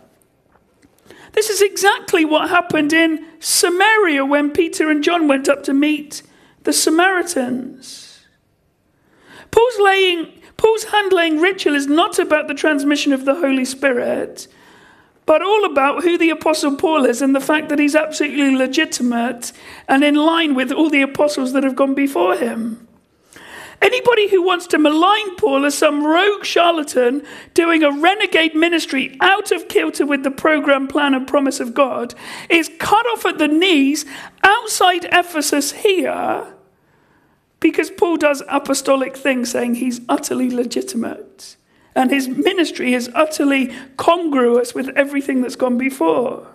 This 1.34 1.50
is 1.50 1.62
exactly 1.62 2.24
what 2.24 2.50
happened 2.50 2.92
in 2.92 3.24
Samaria 3.38 4.24
when 4.24 4.50
Peter 4.50 4.90
and 4.90 5.04
John 5.04 5.28
went 5.28 5.48
up 5.48 5.62
to 5.62 5.72
meet 5.72 6.24
the 6.64 6.72
Samaritans. 6.72 8.24
Paul's, 9.52 9.78
laying, 9.78 10.32
Paul's 10.56 10.84
ritual 11.12 11.76
is 11.76 11.86
not 11.86 12.18
about 12.18 12.48
the 12.48 12.54
transmission 12.54 13.12
of 13.12 13.24
the 13.24 13.36
Holy 13.36 13.64
Spirit, 13.64 14.48
but 15.26 15.42
all 15.42 15.64
about 15.64 16.04
who 16.04 16.16
the 16.16 16.30
Apostle 16.30 16.76
Paul 16.76 17.04
is 17.04 17.20
and 17.20 17.34
the 17.34 17.40
fact 17.40 17.68
that 17.68 17.80
he's 17.80 17.96
absolutely 17.96 18.56
legitimate 18.56 19.52
and 19.88 20.04
in 20.04 20.14
line 20.14 20.54
with 20.54 20.72
all 20.72 20.88
the 20.88 21.02
apostles 21.02 21.52
that 21.52 21.64
have 21.64 21.76
gone 21.76 21.94
before 21.94 22.36
him. 22.36 22.86
Anybody 23.82 24.30
who 24.30 24.42
wants 24.42 24.66
to 24.68 24.78
malign 24.78 25.36
Paul 25.36 25.66
as 25.66 25.76
some 25.76 26.06
rogue 26.06 26.44
charlatan 26.44 27.22
doing 27.52 27.82
a 27.82 27.92
renegade 27.92 28.54
ministry 28.54 29.16
out 29.20 29.52
of 29.52 29.68
kilter 29.68 30.06
with 30.06 30.22
the 30.22 30.30
program, 30.30 30.88
plan, 30.88 31.12
and 31.12 31.26
promise 31.26 31.60
of 31.60 31.74
God 31.74 32.14
is 32.48 32.70
cut 32.78 33.04
off 33.06 33.26
at 33.26 33.38
the 33.38 33.48
knees 33.48 34.06
outside 34.42 35.04
Ephesus 35.12 35.72
here 35.72 36.54
because 37.60 37.90
Paul 37.90 38.16
does 38.16 38.42
apostolic 38.48 39.16
things 39.16 39.50
saying 39.50 39.74
he's 39.74 40.00
utterly 40.08 40.50
legitimate 40.50 41.56
and 41.96 42.10
his 42.10 42.28
ministry 42.28 42.92
is 42.92 43.10
utterly 43.14 43.72
congruous 43.96 44.74
with 44.74 44.90
everything 44.90 45.40
that's 45.40 45.56
gone 45.56 45.78
before. 45.78 46.46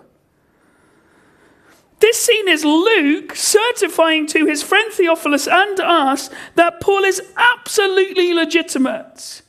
This 1.98 2.18
scene 2.18 2.48
is 2.48 2.64
Luke 2.64 3.34
certifying 3.34 4.26
to 4.28 4.46
his 4.46 4.62
friend 4.62 4.92
Theophilus 4.92 5.46
and 5.46 5.78
us 5.80 6.30
that 6.54 6.80
Paul 6.80 7.04
is 7.04 7.20
absolutely 7.36 8.32
legitimate. 8.32 9.42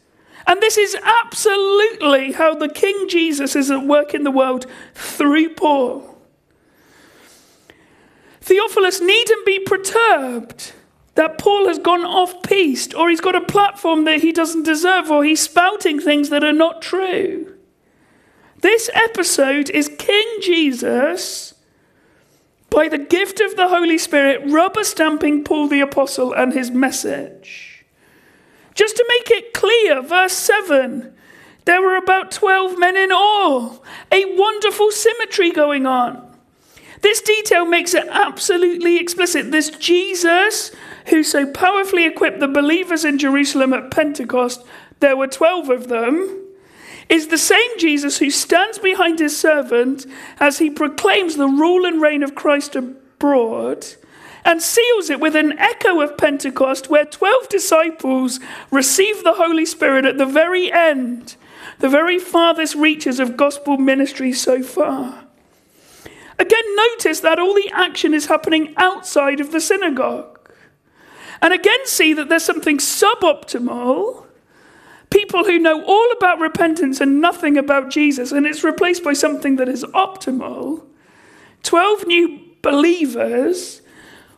And 0.45 0.61
this 0.61 0.77
is 0.77 0.95
absolutely 0.95 2.33
how 2.33 2.55
the 2.55 2.69
King 2.69 3.07
Jesus 3.07 3.55
is 3.55 3.71
at 3.71 3.85
work 3.85 4.13
in 4.13 4.23
the 4.23 4.31
world 4.31 4.65
through 4.93 5.49
Paul. 5.49 6.17
Theophilus 8.41 8.99
needn't 8.99 9.45
be 9.45 9.59
perturbed 9.59 10.73
that 11.15 11.37
Paul 11.37 11.67
has 11.67 11.79
gone 11.79 12.03
off 12.03 12.41
piste 12.43 12.93
or 12.95 13.09
he's 13.09 13.21
got 13.21 13.35
a 13.35 13.41
platform 13.41 14.05
that 14.05 14.21
he 14.21 14.31
doesn't 14.31 14.63
deserve 14.63 15.11
or 15.11 15.23
he's 15.23 15.41
spouting 15.41 15.99
things 15.99 16.29
that 16.29 16.43
are 16.43 16.53
not 16.53 16.81
true. 16.81 17.55
This 18.61 18.89
episode 18.93 19.69
is 19.69 19.91
King 19.97 20.39
Jesus 20.41 21.53
by 22.69 22.87
the 22.87 22.97
gift 22.97 23.39
of 23.39 23.55
the 23.55 23.67
Holy 23.67 23.97
Spirit, 23.99 24.41
rubber 24.45 24.83
stamping 24.83 25.43
Paul 25.43 25.67
the 25.67 25.81
Apostle 25.81 26.33
and 26.33 26.53
his 26.53 26.71
message. 26.71 27.85
Just 28.73 28.95
to 28.97 29.05
make 29.07 29.29
it 29.29 29.53
clear, 29.53 30.01
verse 30.01 30.33
7 30.33 31.13
there 31.65 31.81
were 31.81 31.95
about 31.95 32.31
12 32.31 32.77
men 32.77 32.97
in 32.97 33.11
all, 33.11 33.83
a 34.11 34.35
wonderful 34.35 34.91
symmetry 34.91 35.51
going 35.51 35.85
on. 35.85 36.37
This 37.01 37.21
detail 37.21 37.65
makes 37.65 37.93
it 37.93 38.07
absolutely 38.09 38.97
explicit. 38.97 39.51
This 39.51 39.69
Jesus, 39.69 40.71
who 41.07 41.23
so 41.23 41.45
powerfully 41.45 42.05
equipped 42.05 42.39
the 42.39 42.47
believers 42.47 43.05
in 43.05 43.17
Jerusalem 43.17 43.73
at 43.73 43.91
Pentecost, 43.91 44.63
there 44.99 45.17
were 45.17 45.27
12 45.27 45.69
of 45.69 45.87
them 45.87 46.39
is 47.09 47.27
the 47.27 47.37
same 47.37 47.77
Jesus 47.77 48.19
who 48.19 48.29
stands 48.29 48.79
behind 48.79 49.19
his 49.19 49.37
servant 49.37 50.05
as 50.39 50.59
he 50.59 50.69
proclaims 50.69 51.35
the 51.35 51.47
rule 51.47 51.85
and 51.85 52.01
reign 52.01 52.23
of 52.23 52.35
Christ 52.35 52.75
abroad 52.75 53.85
and 54.45 54.61
seals 54.61 55.09
it 55.09 55.19
with 55.19 55.35
an 55.35 55.57
echo 55.57 56.01
of 56.01 56.17
Pentecost, 56.17 56.89
where 56.89 57.05
12 57.05 57.49
disciples 57.49 58.39
receive 58.71 59.23
the 59.23 59.35
Holy 59.35 59.65
Spirit 59.65 60.05
at 60.05 60.17
the 60.17 60.25
very 60.25 60.71
end, 60.71 61.35
the 61.79 61.89
very 61.89 62.19
farthest 62.19 62.75
reaches 62.75 63.19
of 63.19 63.37
gospel 63.37 63.77
ministry 63.77 64.33
so 64.33 64.61
far. 64.61 65.25
Again, 66.39 66.75
notice 66.75 67.21
that 67.21 67.39
all 67.39 67.53
the 67.53 67.71
action 67.73 68.13
is 68.13 68.25
happening 68.25 68.73
outside 68.75 69.39
of 69.39 69.51
the 69.51 69.61
synagogue. 69.61 70.32
And 71.43 71.53
again, 71.53 71.85
see 71.85 72.13
that 72.13 72.29
there's 72.29 72.45
something 72.45 72.77
suboptimal 72.77 74.25
people 75.09 75.43
who 75.43 75.59
know 75.59 75.83
all 75.83 76.11
about 76.13 76.39
repentance 76.39 77.01
and 77.01 77.19
nothing 77.19 77.57
about 77.57 77.91
Jesus, 77.91 78.31
and 78.31 78.47
it's 78.47 78.63
replaced 78.63 79.03
by 79.03 79.11
something 79.11 79.57
that 79.57 79.67
is 79.67 79.83
optimal. 79.93 80.83
12 81.63 82.07
new 82.07 82.39
believers 82.61 83.81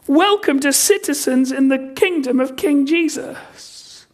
welcomed 0.08 0.66
as 0.66 0.76
citizens 0.78 1.52
in 1.52 1.70
the 1.70 1.94
kingdom 1.96 2.40
of 2.40 2.58
King 2.58 2.88
Jesus, 2.88 4.08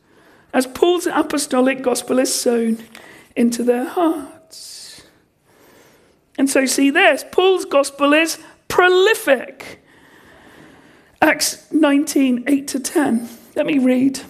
as 0.54 0.68
Paul's 0.68 1.08
apostolic 1.08 1.82
gospel 1.82 2.20
is 2.20 2.34
sown 2.34 2.78
into 3.38 3.64
their 3.64 3.86
hearts. 3.86 5.02
And 6.38 6.50
so, 6.50 6.66
see 6.66 6.90
this 6.90 7.24
Paul's 7.32 7.64
gospel 7.64 8.12
is 8.14 8.38
prolific. 8.68 9.81
Acts 11.22 11.72
19 11.72 12.46
8 12.48 12.68
to 12.68 12.80
10. 12.80 13.30
Let 13.56 13.66
me 13.66 13.78
read. 13.78 14.22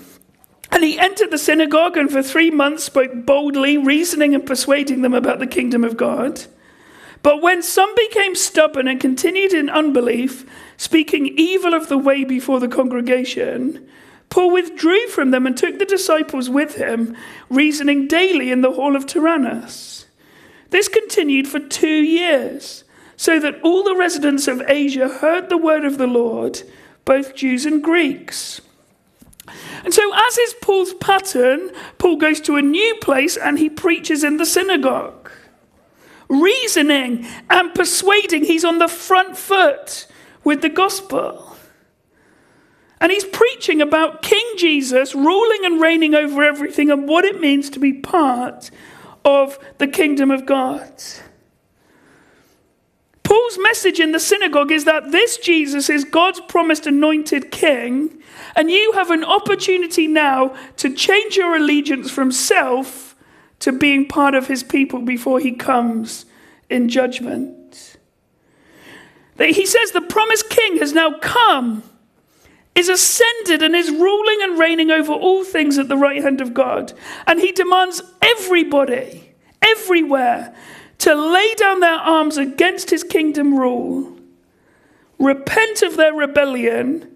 And 0.71 0.84
he 0.84 0.99
entered 0.99 1.32
the 1.32 1.38
synagogue 1.38 1.97
and 1.97 2.12
for 2.12 2.21
three 2.21 2.51
months 2.51 2.84
spoke 2.84 3.25
boldly, 3.25 3.77
reasoning 3.77 4.36
and 4.36 4.45
persuading 4.45 5.01
them 5.01 5.13
about 5.13 5.39
the 5.39 5.47
kingdom 5.47 5.84
of 5.84 5.97
God. 5.97 6.41
But 7.23 7.41
when 7.41 7.62
some 7.62 7.93
became 7.95 8.36
stubborn 8.36 8.88
and 8.88 8.99
continued 8.99 9.54
in 9.54 9.69
unbelief, 9.69 10.45
speaking 10.77 11.27
evil 11.38 11.73
of 11.73 11.88
the 11.88 11.97
way 11.97 12.23
before 12.23 12.60
the 12.60 12.67
congregation, 12.67 13.88
Paul 14.30 14.51
withdrew 14.51 15.08
from 15.08 15.32
them 15.32 15.45
and 15.45 15.56
took 15.56 15.77
the 15.77 15.86
disciples 15.86 16.49
with 16.49 16.75
him, 16.75 17.15
reasoning 17.49 18.08
daily 18.08 18.49
in 18.49 18.62
the 18.62 18.71
hall 18.71 18.95
of 18.95 19.06
Tyrannus. 19.06 20.08
This 20.69 20.88
continued 20.88 21.47
for 21.47 21.60
two 21.60 21.88
years, 21.88 22.86
so 23.21 23.39
that 23.39 23.62
all 23.62 23.84
the 23.84 23.95
residents 23.95 24.47
of 24.47 24.63
Asia 24.67 25.07
heard 25.07 25.47
the 25.47 25.57
word 25.57 25.86
of 25.86 25.99
the 25.99 26.07
Lord, 26.07 26.63
both 27.05 27.36
Jews 27.36 27.67
and 27.67 27.84
Greeks. 27.84 28.62
And 29.84 29.93
so, 29.93 30.12
as 30.12 30.39
is 30.39 30.55
Paul's 30.60 30.95
pattern, 30.95 31.69
Paul 31.99 32.15
goes 32.15 32.41
to 32.41 32.55
a 32.55 32.63
new 32.63 32.95
place 32.95 33.38
and 33.38 33.60
he 33.60 33.69
preaches 33.69 34.23
in 34.23 34.38
the 34.38 34.45
synagogue. 34.47 35.29
Reasoning 36.29 37.27
and 37.47 37.75
persuading, 37.75 38.45
he's 38.45 38.65
on 38.65 38.79
the 38.79 38.88
front 38.88 39.38
foot 39.38 40.07
with 40.43 40.63
the 40.63 40.69
gospel. 40.69 41.55
And 42.99 43.12
he's 43.12 43.25
preaching 43.25 43.84
about 43.84 44.23
King 44.23 44.53
Jesus 44.57 45.13
ruling 45.13 45.63
and 45.63 45.79
reigning 45.79 46.15
over 46.15 46.41
everything 46.41 46.89
and 46.89 47.07
what 47.07 47.25
it 47.25 47.39
means 47.39 47.69
to 47.69 47.79
be 47.79 47.93
part 47.93 48.71
of 49.23 49.60
the 49.77 49.88
kingdom 49.88 50.31
of 50.31 50.47
God. 50.47 50.91
Paul's 53.32 53.58
message 53.60 54.02
in 54.02 54.12
the 54.12 54.20
synagogue 54.20 54.74
is 54.74 54.84
that 54.84 55.13
this 55.13 55.38
Jesus 55.38 55.89
is 55.89 56.04
God's 56.04 56.41
promised 56.41 56.86
anointed 56.86 57.50
king 57.50 58.22
and 58.58 58.70
you 58.70 58.91
have 58.91 59.10
an 59.10 59.24
opportunity 59.24 60.06
now 60.06 60.54
to 60.76 60.94
change 60.94 61.38
your 61.38 61.56
allegiance 61.56 62.12
from 62.12 62.34
self 62.34 63.15
to 63.60 63.72
being 63.72 64.06
part 64.06 64.36
of 64.36 64.48
his 64.48 64.63
people 64.63 65.00
before 65.00 65.39
he 65.39 65.54
comes 65.54 66.26
in 66.70 66.89
judgment. 66.89 67.96
He 69.38 69.65
says 69.65 69.91
the 69.91 70.02
promised 70.02 70.50
king 70.50 70.80
has 70.80 70.91
now 70.91 71.17
come, 71.20 71.84
is 72.76 72.89
ascended, 72.89 73.63
and 73.63 73.74
is 73.74 73.91
ruling 73.91 74.39
and 74.41 74.60
reigning 74.60 74.91
over 74.91 75.13
all 75.13 75.46
things 75.46 75.78
at 75.78 75.88
the 75.88 75.96
right 75.96 76.22
hand 76.22 76.41
of 76.41 76.54
God. 76.54 76.91
And 77.26 77.39
he 77.39 77.54
demands 77.54 78.02
everybody, 78.22 79.34
everywhere, 79.62 80.54
to 81.02 81.16
lay 81.16 81.56
down 81.56 81.80
their 81.80 82.00
arms 82.00 82.38
against 82.38 82.92
his 82.92 83.04
kingdom 83.04 83.58
rule, 83.58 84.16
repent 85.18 85.82
of 85.82 85.98
their 85.98 86.14
rebellion 86.14 87.08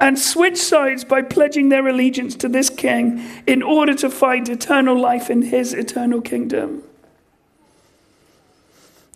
and 0.00 0.18
switch 0.18 0.56
sides 0.56 1.04
by 1.04 1.20
pledging 1.20 1.68
their 1.68 1.86
allegiance 1.86 2.34
to 2.34 2.48
this 2.48 2.70
king 2.70 3.22
in 3.46 3.62
order 3.62 3.94
to 3.94 4.08
find 4.08 4.48
eternal 4.48 4.98
life 4.98 5.28
in 5.28 5.42
his 5.42 5.74
eternal 5.74 6.22
kingdom. 6.22 6.82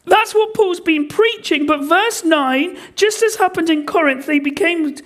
That's 0.05 0.35
what 0.35 0.53
Paul's 0.53 0.81
been 0.81 1.09
preaching, 1.09 1.65
but 1.65 1.85
verse 1.85 2.25
9, 2.25 2.77
just 2.97 3.23
as 3.23 3.37
happened 3.37 3.71
in 3.71 3.87
Corinth, 3.87 4.27
they 4.27 4.39
became 4.39 4.97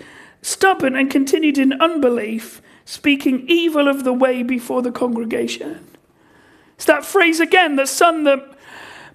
stubborn 0.43 0.97
and 0.97 1.09
continued 1.09 1.57
in 1.57 1.81
unbelief, 1.81 2.61
speaking 2.85 3.45
evil 3.47 3.87
of 3.87 4.03
the 4.03 4.13
way 4.13 4.43
before 4.43 4.83
the 4.83 4.91
congregation. 4.91 5.87
It's 6.75 6.87
that 6.87 7.05
phrase 7.05 7.39
again 7.39 7.77
the 7.77 7.87
son 7.87 8.25
that 8.25 8.58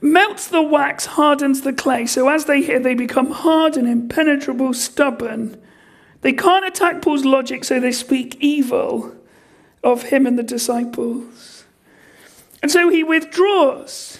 melts 0.03 0.47
the 0.47 0.61
wax 0.61 1.07
hardens 1.07 1.61
the 1.61 1.73
clay. 1.73 2.05
So 2.05 2.29
as 2.29 2.45
they 2.45 2.61
hear, 2.61 2.79
they 2.79 2.93
become 2.93 3.31
hard 3.31 3.77
and 3.77 3.87
impenetrable, 3.87 4.73
stubborn 4.73 5.57
they 6.23 6.33
can't 6.33 6.65
attack 6.65 7.01
Paul's 7.01 7.25
logic, 7.25 7.65
so 7.65 7.79
they 7.79 7.91
speak 7.91 8.37
evil 8.39 9.13
of 9.83 10.03
him 10.03 10.25
and 10.25 10.39
the 10.39 10.43
disciples. 10.43 11.65
And 12.61 12.71
so 12.71 12.89
he 12.89 13.03
withdraws. 13.03 14.19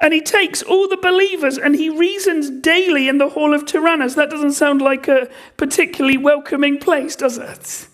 And 0.00 0.12
he 0.12 0.20
takes 0.20 0.62
all 0.62 0.86
the 0.86 0.98
believers 0.98 1.58
and 1.58 1.74
he 1.74 1.88
reasons 1.88 2.50
daily 2.50 3.08
in 3.08 3.16
the 3.18 3.30
hall 3.30 3.54
of 3.54 3.64
Tyrannus. 3.64 4.14
That 4.14 4.30
doesn't 4.30 4.52
sound 4.52 4.82
like 4.82 5.08
a 5.08 5.28
particularly 5.56 6.18
welcoming 6.18 6.78
place, 6.78 7.16
does 7.16 7.38
it? 7.38 7.88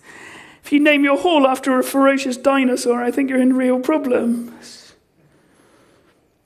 If 0.63 0.71
you 0.71 0.81
name 0.81 1.05
your 1.05 1.17
hall 1.17 1.47
after 1.47 1.79
a 1.79 1.83
ferocious 1.83 2.35
dinosaur, 2.35 3.01
I 3.01 3.11
think 3.11 3.29
you're 3.29 3.41
in 3.41 3.55
real 3.55 3.79
problems. 3.79 4.84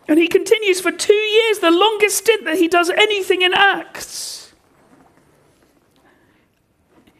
And 0.09 0.19
he 0.19 0.27
continues 0.27 0.81
for 0.81 0.91
two 0.91 1.13
years, 1.13 1.59
the 1.59 1.71
longest 1.71 2.17
stint 2.17 2.43
that 2.43 2.57
he 2.57 2.67
does 2.67 2.89
anything 2.89 3.43
in 3.43 3.53
Acts 3.53 4.39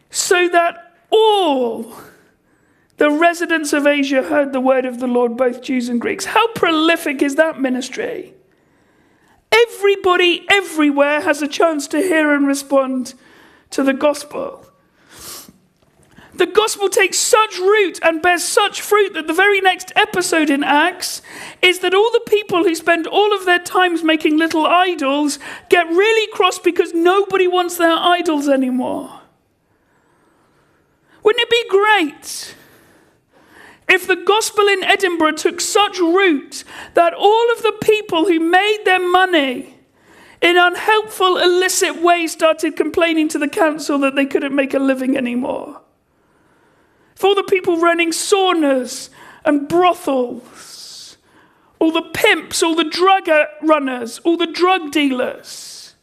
so 0.10 0.50
that 0.50 0.94
all 1.10 1.94
the 2.98 3.10
residents 3.10 3.74
of 3.74 3.88
Asia 3.88 4.24
heard 4.24 4.52
the 4.54 4.60
word 4.60 4.86
of 4.86 5.00
the 5.00 5.08
Lord, 5.08 5.38
both 5.38 5.62
Jews 5.62 5.88
and 5.88 6.02
Greeks. 6.02 6.26
How 6.26 6.48
prolific 6.54 7.22
is 7.22 7.36
that 7.36 7.60
ministry? 7.60 8.34
Everybody, 9.52 10.46
everywhere, 10.50 11.22
has 11.22 11.42
a 11.42 11.48
chance 11.48 11.88
to 11.90 12.00
hear 12.00 12.34
and 12.34 12.46
respond 12.46 13.14
to 13.70 13.84
the 13.84 13.94
gospel. 13.94 14.66
The 16.40 16.48
gospel 16.48 16.88
takes 16.88 17.18
such 17.18 17.60
root 17.60 18.00
and 18.02 18.22
bears 18.22 18.46
such 18.46 18.80
fruit 18.80 19.14
that 19.14 19.28
the 19.28 19.34
very 19.34 19.60
next 19.60 19.92
episode 19.98 20.50
in 20.50 20.64
Acts 20.64 21.22
is 21.62 21.80
that 21.80 21.94
all 21.94 22.10
the 22.14 22.24
people 22.28 22.64
who 22.64 22.74
spend 22.76 23.06
all 23.06 23.36
of 23.36 23.46
their 23.46 23.60
times 23.60 24.04
making 24.04 24.38
little 24.38 24.66
idols 24.66 25.38
get 25.68 25.86
really 25.88 26.32
cross 26.32 26.58
because 26.58 26.94
nobody 26.94 27.46
wants 27.46 27.76
their 27.76 27.92
idols 27.92 28.48
anymore. 28.48 29.20
Wouldn't 31.24 31.42
it 31.42 31.50
be 31.50 31.70
great 31.70 32.56
if 33.90 34.08
the 34.08 34.16
gospel 34.16 34.66
in 34.70 34.82
Edinburgh 34.86 35.34
took 35.34 35.60
such 35.60 36.00
root 36.00 36.64
that 36.94 37.14
all 37.14 37.52
of 37.52 37.64
the 37.64 37.78
people 37.82 38.28
who 38.28 38.40
made 38.40 38.84
their 38.86 39.12
money 39.12 39.76
in 40.42 40.56
unhelpful, 40.56 41.38
illicit 41.38 42.02
ways 42.02 42.32
started 42.32 42.78
complaining 42.78 43.28
to 43.28 43.38
the 43.38 43.50
council 43.50 43.98
that 44.00 44.16
they 44.16 44.26
couldn't 44.26 44.56
make 44.56 44.74
a 44.74 44.80
living 44.80 45.18
anymore? 45.18 45.82
For 47.20 47.36
the 47.36 47.44
people 47.44 47.82
running 47.82 48.12
saunas 48.12 49.10
and 49.44 49.68
brothels, 49.68 51.18
all 51.78 51.92
the 51.92 52.10
pimps, 52.14 52.64
all 52.64 52.76
the 52.76 52.86
drug 52.86 53.28
uh, 53.28 53.48
runners, 53.62 54.20
all 54.20 54.38
the 54.38 54.48
drug 54.48 54.94
dealers. 54.94 55.96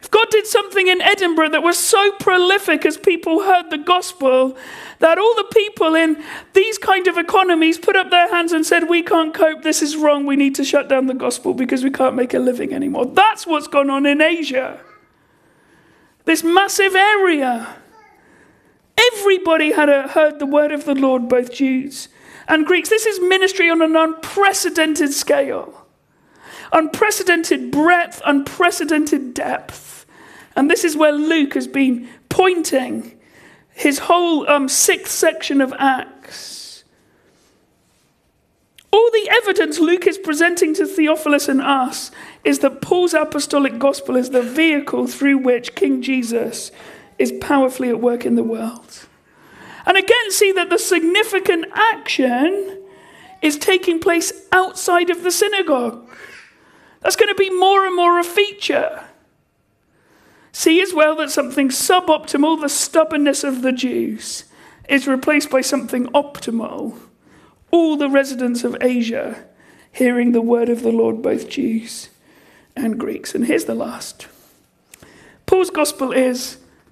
If 0.00 0.10
God 0.10 0.28
did 0.30 0.46
something 0.46 0.88
in 0.88 1.02
Edinburgh 1.02 1.50
that 1.50 1.62
was 1.62 1.76
so 1.76 2.10
prolific 2.12 2.86
as 2.86 2.96
people 2.96 3.42
heard 3.42 3.68
the 3.68 3.76
gospel, 3.76 4.56
that 5.00 5.18
all 5.18 5.34
the 5.34 5.52
people 5.52 5.94
in 5.94 6.24
these 6.54 6.78
kind 6.78 7.06
of 7.06 7.18
economies 7.18 7.76
put 7.76 7.94
up 7.94 8.08
their 8.08 8.30
hands 8.30 8.52
and 8.52 8.64
said, 8.64 8.88
We 8.88 9.02
can't 9.02 9.34
cope, 9.34 9.62
this 9.62 9.82
is 9.82 9.94
wrong, 9.94 10.24
we 10.24 10.36
need 10.36 10.54
to 10.54 10.64
shut 10.64 10.88
down 10.88 11.06
the 11.06 11.12
gospel 11.12 11.52
because 11.52 11.84
we 11.84 11.90
can't 11.90 12.16
make 12.16 12.32
a 12.32 12.38
living 12.38 12.72
anymore. 12.72 13.04
That's 13.04 13.46
what's 13.46 13.68
gone 13.68 13.90
on 13.90 14.06
in 14.06 14.22
Asia. 14.22 14.80
This 16.24 16.42
massive 16.42 16.94
area. 16.94 17.83
Everybody 18.96 19.72
had 19.72 19.88
heard 20.10 20.38
the 20.38 20.46
word 20.46 20.72
of 20.72 20.84
the 20.84 20.94
Lord, 20.94 21.28
both 21.28 21.52
Jews 21.52 22.08
and 22.46 22.66
Greeks. 22.66 22.88
This 22.88 23.06
is 23.06 23.20
ministry 23.20 23.70
on 23.70 23.82
an 23.82 23.96
unprecedented 23.96 25.12
scale, 25.12 25.86
unprecedented 26.72 27.70
breadth, 27.70 28.20
unprecedented 28.24 29.34
depth. 29.34 30.06
And 30.56 30.70
this 30.70 30.84
is 30.84 30.96
where 30.96 31.12
Luke 31.12 31.54
has 31.54 31.66
been 31.66 32.08
pointing 32.28 33.18
his 33.72 34.00
whole 34.00 34.48
um, 34.48 34.68
sixth 34.68 35.12
section 35.12 35.60
of 35.60 35.72
Acts. 35.78 36.84
All 38.92 39.10
the 39.10 39.28
evidence 39.28 39.80
Luke 39.80 40.06
is 40.06 40.18
presenting 40.18 40.72
to 40.74 40.86
Theophilus 40.86 41.48
and 41.48 41.60
us 41.60 42.12
is 42.44 42.60
that 42.60 42.80
Paul's 42.80 43.12
apostolic 43.12 43.80
gospel 43.80 44.14
is 44.14 44.30
the 44.30 44.42
vehicle 44.42 45.08
through 45.08 45.38
which 45.38 45.74
King 45.74 46.00
Jesus 46.00 46.70
is 47.18 47.32
powerfully 47.40 47.88
at 47.88 48.00
work 48.00 48.24
in 48.26 48.34
the 48.34 48.42
world. 48.42 49.06
And 49.86 49.96
again, 49.96 50.30
see 50.30 50.52
that 50.52 50.70
the 50.70 50.78
significant 50.78 51.66
action 51.72 52.82
is 53.42 53.58
taking 53.58 54.00
place 54.00 54.32
outside 54.50 55.10
of 55.10 55.22
the 55.22 55.30
synagogue. 55.30 56.08
That's 57.00 57.16
going 57.16 57.28
to 57.28 57.34
be 57.34 57.50
more 57.50 57.86
and 57.86 57.94
more 57.94 58.18
a 58.18 58.24
feature. 58.24 59.04
See 60.52 60.80
as 60.80 60.94
well 60.94 61.16
that 61.16 61.30
something 61.30 61.68
suboptimal, 61.68 62.60
the 62.60 62.68
stubbornness 62.68 63.44
of 63.44 63.62
the 63.62 63.72
Jews, 63.72 64.44
is 64.88 65.06
replaced 65.06 65.50
by 65.50 65.60
something 65.60 66.06
optimal. 66.08 66.98
All 67.70 67.96
the 67.96 68.08
residents 68.08 68.64
of 68.64 68.76
Asia 68.80 69.44
hearing 69.92 70.32
the 70.32 70.40
word 70.40 70.68
of 70.68 70.82
the 70.82 70.92
Lord, 70.92 71.22
both 71.22 71.48
Jews 71.48 72.08
and 72.76 72.98
Greeks. 72.98 73.34
And 73.34 73.46
here's 73.46 73.66
the 73.66 73.74
last 73.74 74.26
Paul's 75.46 75.70
gospel 75.70 76.12
is 76.12 76.56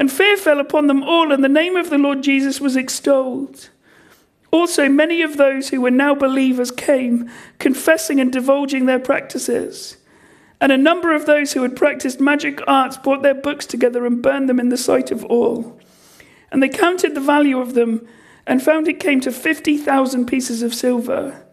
And 0.00 0.10
fear 0.10 0.38
fell 0.38 0.60
upon 0.60 0.86
them 0.86 1.02
all, 1.02 1.30
and 1.30 1.44
the 1.44 1.48
name 1.48 1.76
of 1.76 1.90
the 1.90 1.98
Lord 1.98 2.22
Jesus 2.22 2.58
was 2.58 2.74
extolled. 2.74 3.68
Also, 4.50 4.88
many 4.88 5.20
of 5.20 5.36
those 5.36 5.68
who 5.68 5.82
were 5.82 5.90
now 5.90 6.14
believers 6.14 6.70
came, 6.70 7.28
confessing 7.58 8.18
and 8.18 8.32
divulging 8.32 8.86
their 8.86 8.98
practices. 8.98 9.98
And 10.58 10.72
a 10.72 10.78
number 10.78 11.14
of 11.14 11.26
those 11.26 11.52
who 11.52 11.60
had 11.60 11.76
practiced 11.76 12.18
magic 12.18 12.62
arts 12.66 12.96
brought 12.96 13.20
their 13.20 13.34
books 13.34 13.66
together 13.66 14.06
and 14.06 14.22
burned 14.22 14.48
them 14.48 14.58
in 14.58 14.70
the 14.70 14.78
sight 14.78 15.10
of 15.10 15.22
all. 15.26 15.78
And 16.50 16.62
they 16.62 16.70
counted 16.70 17.14
the 17.14 17.20
value 17.20 17.60
of 17.60 17.74
them 17.74 18.08
and 18.46 18.62
found 18.62 18.88
it 18.88 19.00
came 19.00 19.20
to 19.20 19.30
50,000 19.30 20.24
pieces 20.24 20.62
of 20.62 20.72
silver. 20.72 21.44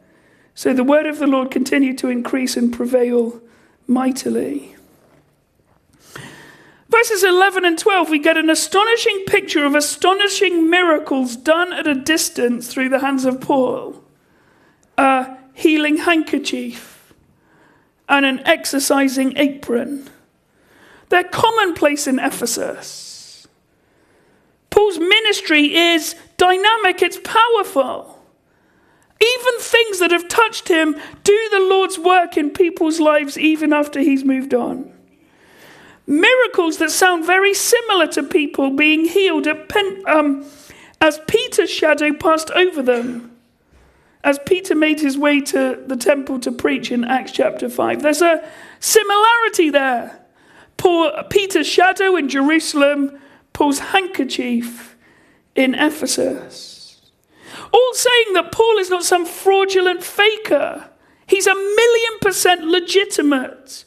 So 0.55 0.73
the 0.73 0.85
word 0.85 1.05
of 1.05 1.19
the 1.19 1.27
Lord 1.27 1.51
continued 1.51 1.97
to 1.97 2.07
increase 2.07 2.55
and 2.55 2.71
prevail 2.71 3.41
mightily. 3.87 4.76
Verses 6.89 7.23
11 7.23 7.65
and 7.65 7.77
12, 7.77 8.09
we 8.09 8.19
get 8.19 8.37
an 8.37 8.49
astonishing 8.49 9.23
picture 9.27 9.65
of 9.65 9.75
astonishing 9.75 10.69
miracles 10.69 11.35
done 11.35 11.73
at 11.73 11.85
a 11.85 11.93
distance 11.93 12.67
through 12.67 12.89
the 12.89 12.99
hands 12.99 13.25
of 13.25 13.41
Paul 13.41 14.03
a 14.97 15.37
healing 15.53 15.97
handkerchief 15.97 17.13
and 18.09 18.25
an 18.25 18.39
exercising 18.47 19.37
apron. 19.37 20.09
They're 21.09 21.23
commonplace 21.23 22.07
in 22.07 22.19
Ephesus. 22.19 23.47
Paul's 24.69 24.99
ministry 24.99 25.75
is 25.75 26.15
dynamic, 26.37 27.01
it's 27.01 27.19
powerful. 27.23 28.13
Even 29.21 29.59
things 29.59 29.99
that 29.99 30.11
have 30.11 30.27
touched 30.27 30.67
him 30.67 30.95
do 31.23 31.49
the 31.51 31.59
Lord's 31.59 31.97
work 31.97 32.37
in 32.37 32.51
people's 32.51 32.99
lives 32.99 33.37
even 33.37 33.73
after 33.73 33.99
he's 33.99 34.23
moved 34.23 34.53
on. 34.53 34.91
Miracles 36.07 36.77
that 36.77 36.89
sound 36.89 37.25
very 37.25 37.53
similar 37.53 38.07
to 38.07 38.23
people 38.23 38.71
being 38.71 39.05
healed 39.05 39.45
Pen- 39.67 40.03
um, 40.07 40.45
as 41.01 41.19
Peter's 41.27 41.69
shadow 41.69 42.13
passed 42.13 42.49
over 42.51 42.81
them. 42.81 43.33
As 44.23 44.39
Peter 44.45 44.73
made 44.73 45.01
his 45.01 45.17
way 45.17 45.41
to 45.41 45.83
the 45.85 45.97
temple 45.97 46.39
to 46.39 46.51
preach 46.51 46.91
in 46.91 47.03
Acts 47.03 47.33
chapter 47.33 47.69
5. 47.69 48.01
There's 48.01 48.21
a 48.21 48.43
similarity 48.79 49.69
there. 49.69 50.19
Paul, 50.77 51.11
Peter's 51.29 51.67
shadow 51.67 52.15
in 52.15 52.29
Jerusalem, 52.29 53.19
Paul's 53.53 53.79
handkerchief 53.79 54.95
in 55.55 55.75
Ephesus. 55.75 57.11
All 57.71 57.93
saying 57.93 58.33
that 58.33 58.51
Paul 58.51 58.77
is 58.77 58.89
not 58.89 59.03
some 59.03 59.25
fraudulent 59.25 60.03
faker. 60.03 60.89
He's 61.27 61.47
a 61.47 61.55
million 61.55 62.19
percent 62.21 62.63
legitimate. 62.63 63.83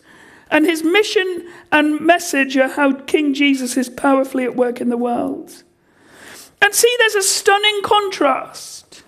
And 0.50 0.66
his 0.66 0.82
mission 0.82 1.48
and 1.70 2.00
message 2.00 2.56
are 2.56 2.68
how 2.68 2.92
King 2.92 3.34
Jesus 3.34 3.76
is 3.76 3.88
powerfully 3.88 4.44
at 4.44 4.56
work 4.56 4.80
in 4.80 4.88
the 4.88 4.96
world. 4.96 5.62
And 6.60 6.74
see, 6.74 6.94
there's 6.98 7.14
a 7.14 7.22
stunning 7.22 7.80
contrast. 7.82 9.04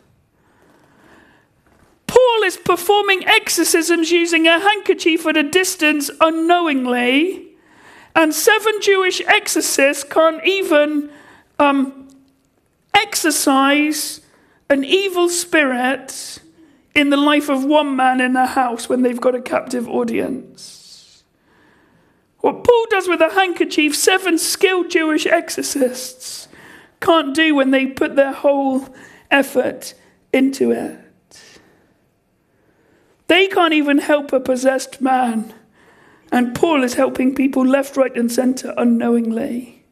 Paul 2.06 2.42
is 2.44 2.56
performing 2.56 3.26
exorcisms 3.26 4.10
using 4.10 4.46
a 4.46 4.60
handkerchief 4.60 5.26
at 5.26 5.36
a 5.36 5.42
distance 5.42 6.10
unknowingly, 6.20 7.48
and 8.14 8.34
seven 8.34 8.74
Jewish 8.80 9.22
exorcists 9.22 10.04
can't 10.04 10.44
even 10.44 11.10
um, 11.58 12.08
exorcise 12.94 14.20
an 14.68 14.84
evil 14.84 15.28
spirit 15.28 16.38
in 16.94 17.10
the 17.10 17.16
life 17.16 17.48
of 17.48 17.64
one 17.64 17.96
man 17.96 18.20
in 18.20 18.36
a 18.36 18.46
house 18.46 18.88
when 18.88 19.02
they've 19.02 19.20
got 19.20 19.34
a 19.34 19.40
captive 19.40 19.88
audience. 19.88 20.81
What 22.42 22.64
Paul 22.64 22.86
does 22.90 23.08
with 23.08 23.20
a 23.20 23.30
handkerchief, 23.30 23.96
seven 23.96 24.36
skilled 24.36 24.90
Jewish 24.90 25.26
exorcists 25.26 26.48
can't 27.00 27.34
do 27.34 27.54
when 27.54 27.70
they 27.70 27.86
put 27.86 28.16
their 28.16 28.32
whole 28.32 28.88
effort 29.30 29.94
into 30.32 30.72
it. 30.72 30.98
They 33.28 33.46
can't 33.46 33.72
even 33.72 33.98
help 33.98 34.32
a 34.32 34.40
possessed 34.40 35.00
man. 35.00 35.54
And 36.32 36.54
Paul 36.54 36.82
is 36.82 36.94
helping 36.94 37.34
people 37.34 37.64
left, 37.64 37.96
right, 37.96 38.16
and 38.16 38.30
center 38.30 38.74
unknowingly. 38.76 39.84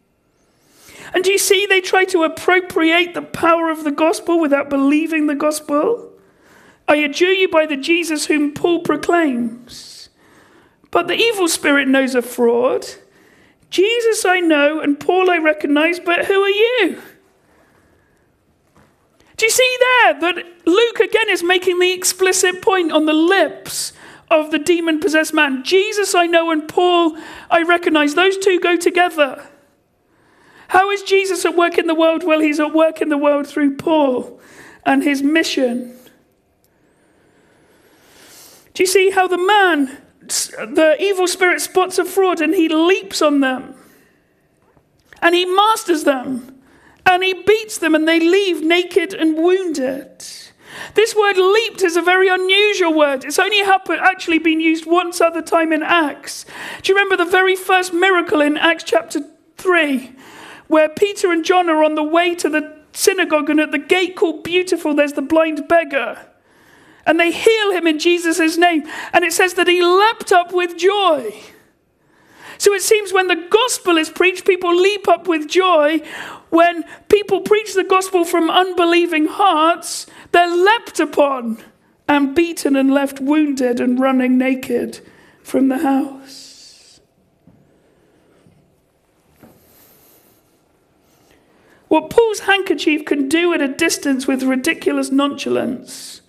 And 1.14 1.22
do 1.22 1.30
you 1.30 1.38
see 1.38 1.66
they 1.66 1.80
try 1.80 2.04
to 2.06 2.24
appropriate 2.24 3.14
the 3.14 3.22
power 3.22 3.70
of 3.70 3.84
the 3.84 3.92
gospel 3.92 4.40
without 4.40 4.68
believing 4.68 5.26
the 5.28 5.34
gospel? 5.36 6.12
I 6.88 6.96
adjure 6.96 7.32
you 7.32 7.48
by 7.48 7.66
the 7.66 7.76
Jesus 7.76 8.26
whom 8.26 8.54
Paul 8.54 8.80
proclaims. 8.80 9.89
But 10.90 11.06
the 11.06 11.14
evil 11.14 11.48
spirit 11.48 11.88
knows 11.88 12.14
a 12.14 12.22
fraud. 12.22 12.86
Jesus 13.70 14.24
I 14.24 14.40
know, 14.40 14.80
and 14.80 14.98
Paul 14.98 15.30
I 15.30 15.38
recognize, 15.38 16.00
but 16.00 16.26
who 16.26 16.42
are 16.42 16.48
you? 16.48 17.00
Do 19.36 19.46
you 19.46 19.50
see 19.50 19.76
there 19.80 20.20
that 20.20 20.44
Luke 20.66 21.00
again 21.00 21.30
is 21.30 21.42
making 21.42 21.78
the 21.78 21.92
explicit 21.92 22.60
point 22.60 22.92
on 22.92 23.06
the 23.06 23.14
lips 23.14 23.92
of 24.30 24.50
the 24.50 24.58
demon 24.58 25.00
possessed 25.00 25.32
man? 25.32 25.64
Jesus, 25.64 26.14
I 26.14 26.26
know, 26.26 26.50
and 26.50 26.68
Paul, 26.68 27.16
I 27.50 27.62
recognize. 27.62 28.14
Those 28.14 28.36
two 28.36 28.60
go 28.60 28.76
together. 28.76 29.46
How 30.68 30.90
is 30.90 31.02
Jesus 31.02 31.44
at 31.44 31.56
work 31.56 31.78
in 31.78 31.86
the 31.86 31.94
world? 31.94 32.22
Well, 32.22 32.40
he's 32.40 32.60
at 32.60 32.74
work 32.74 33.00
in 33.00 33.08
the 33.08 33.16
world 33.16 33.46
through 33.46 33.76
Paul 33.76 34.40
and 34.84 35.02
his 35.02 35.22
mission. 35.22 35.96
Do 38.74 38.82
you 38.82 38.86
see 38.86 39.10
how 39.10 39.26
the 39.26 39.38
man, 39.38 39.98
the 40.50 40.96
evil 41.00 41.26
spirit, 41.26 41.60
spots 41.60 41.98
a 41.98 42.04
fraud 42.04 42.40
and 42.40 42.54
he 42.54 42.68
leaps 42.68 43.22
on 43.22 43.40
them 43.40 43.74
and 45.22 45.34
he 45.34 45.44
masters 45.44 46.04
them? 46.04 46.60
and 47.10 47.24
he 47.24 47.34
beats 47.34 47.78
them 47.78 47.94
and 47.94 48.06
they 48.06 48.20
leave 48.20 48.62
naked 48.62 49.12
and 49.12 49.36
wounded. 49.36 50.24
This 50.94 51.16
word 51.16 51.36
leaped 51.36 51.82
is 51.82 51.96
a 51.96 52.02
very 52.02 52.28
unusual 52.28 52.94
word. 52.94 53.24
It's 53.24 53.38
only 53.38 53.60
actually 53.62 54.38
been 54.38 54.60
used 54.60 54.86
once 54.86 55.20
other 55.20 55.42
time 55.42 55.72
in 55.72 55.82
Acts. 55.82 56.46
Do 56.82 56.92
you 56.92 56.96
remember 56.96 57.22
the 57.22 57.30
very 57.30 57.56
first 57.56 57.92
miracle 57.92 58.40
in 58.40 58.56
Acts 58.56 58.84
chapter 58.84 59.20
3, 59.56 60.14
where 60.68 60.88
Peter 60.88 61.32
and 61.32 61.44
John 61.44 61.68
are 61.68 61.82
on 61.82 61.96
the 61.96 62.04
way 62.04 62.34
to 62.36 62.48
the 62.48 62.78
synagogue 62.92 63.50
and 63.50 63.58
at 63.58 63.72
the 63.72 63.78
gate 63.78 64.14
called 64.14 64.44
Beautiful, 64.44 64.94
there's 64.94 65.14
the 65.14 65.22
blind 65.22 65.66
beggar. 65.68 66.29
And 67.06 67.18
they 67.18 67.30
heal 67.30 67.72
him 67.72 67.86
in 67.86 67.98
Jesus' 67.98 68.56
name. 68.56 68.86
And 69.12 69.24
it 69.24 69.32
says 69.32 69.54
that 69.54 69.68
he 69.68 69.82
leapt 69.82 70.32
up 70.32 70.52
with 70.52 70.76
joy. 70.76 71.32
So 72.58 72.74
it 72.74 72.82
seems 72.82 73.12
when 73.12 73.28
the 73.28 73.46
gospel 73.48 73.96
is 73.96 74.10
preached, 74.10 74.46
people 74.46 74.74
leap 74.74 75.08
up 75.08 75.26
with 75.26 75.48
joy. 75.48 76.00
When 76.50 76.84
people 77.08 77.40
preach 77.40 77.74
the 77.74 77.84
gospel 77.84 78.24
from 78.24 78.50
unbelieving 78.50 79.26
hearts, 79.26 80.06
they're 80.32 80.54
leapt 80.54 81.00
upon 81.00 81.62
and 82.06 82.34
beaten 82.34 82.76
and 82.76 82.92
left 82.92 83.20
wounded 83.20 83.80
and 83.80 83.98
running 83.98 84.36
naked 84.36 85.00
from 85.42 85.68
the 85.68 85.78
house. 85.78 87.00
What 91.88 92.10
Paul's 92.10 92.40
handkerchief 92.40 93.04
can 93.04 93.28
do 93.28 93.52
at 93.54 93.60
a 93.60 93.68
distance 93.68 94.26
with 94.26 94.42
ridiculous 94.42 95.10
nonchalance 95.10 96.19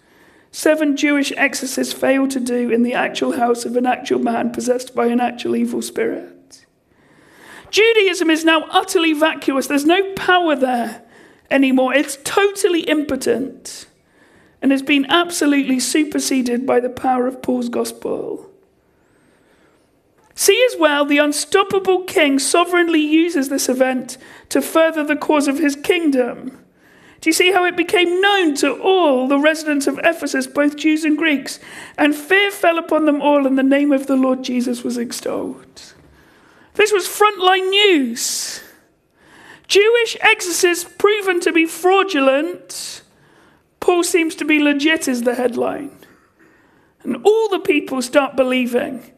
seven 0.51 0.95
Jewish 0.97 1.31
exorcists 1.37 1.93
failed 1.93 2.31
to 2.31 2.39
do 2.39 2.69
in 2.69 2.83
the 2.83 2.93
actual 2.93 3.33
house 3.33 3.65
of 3.65 3.75
an 3.75 3.85
actual 3.85 4.19
man 4.19 4.51
possessed 4.51 4.93
by 4.93 5.07
an 5.07 5.19
actual 5.19 5.55
evil 5.55 5.81
spirit. 5.81 6.65
Judaism 7.69 8.29
is 8.29 8.43
now 8.43 8.65
utterly 8.69 9.13
vacuous. 9.13 9.67
There's 9.67 9.85
no 9.85 10.13
power 10.13 10.55
there 10.55 11.03
anymore. 11.49 11.93
It's 11.93 12.17
totally 12.23 12.81
impotent 12.81 13.87
and 14.61 14.71
has 14.71 14.81
been 14.81 15.05
absolutely 15.09 15.79
superseded 15.79 16.67
by 16.67 16.79
the 16.79 16.89
power 16.89 17.27
of 17.27 17.41
Paul's 17.41 17.69
gospel. 17.69 18.49
See 20.35 20.65
as 20.71 20.79
well, 20.79 21.05
the 21.05 21.17
unstoppable 21.17 22.03
king 22.03 22.39
sovereignly 22.39 23.01
uses 23.01 23.49
this 23.49 23.69
event 23.69 24.17
to 24.49 24.61
further 24.61 25.03
the 25.03 25.15
cause 25.15 25.47
of 25.47 25.59
his 25.59 25.75
kingdom. 25.75 26.63
Do 27.21 27.29
you 27.29 27.33
see 27.33 27.51
how 27.51 27.65
it 27.65 27.77
became 27.77 28.19
known 28.19 28.55
to 28.55 28.81
all 28.81 29.27
the 29.27 29.37
residents 29.37 29.85
of 29.85 29.99
Ephesus, 30.03 30.47
both 30.47 30.75
Jews 30.75 31.05
and 31.05 31.15
Greeks? 31.15 31.59
And 31.95 32.15
fear 32.15 32.49
fell 32.49 32.79
upon 32.79 33.05
them 33.05 33.21
all, 33.21 33.45
and 33.45 33.57
the 33.57 33.63
name 33.63 33.91
of 33.91 34.07
the 34.07 34.15
Lord 34.15 34.43
Jesus 34.43 34.83
was 34.83 34.97
extolled. 34.97 35.93
This 36.73 36.91
was 36.91 37.07
frontline 37.07 37.69
news. 37.69 38.63
Jewish 39.67 40.17
exorcists 40.19 40.89
proven 40.97 41.39
to 41.41 41.53
be 41.53 41.67
fraudulent. 41.67 43.03
Paul 43.79 44.03
seems 44.03 44.33
to 44.35 44.45
be 44.45 44.59
legit, 44.59 45.07
is 45.07 45.21
the 45.21 45.35
headline. 45.35 45.95
And 47.03 47.17
all 47.23 47.49
the 47.49 47.59
people 47.59 48.01
start 48.01 48.35
believing. 48.35 49.13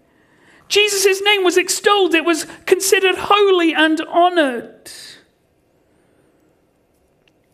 Jesus' 0.68 1.22
name 1.22 1.45
was 1.45 1.56
extolled, 1.56 2.14
it 2.14 2.26
was 2.26 2.47
considered 2.66 3.16
holy 3.16 3.74
and 3.74 4.01
honored. 4.01 4.91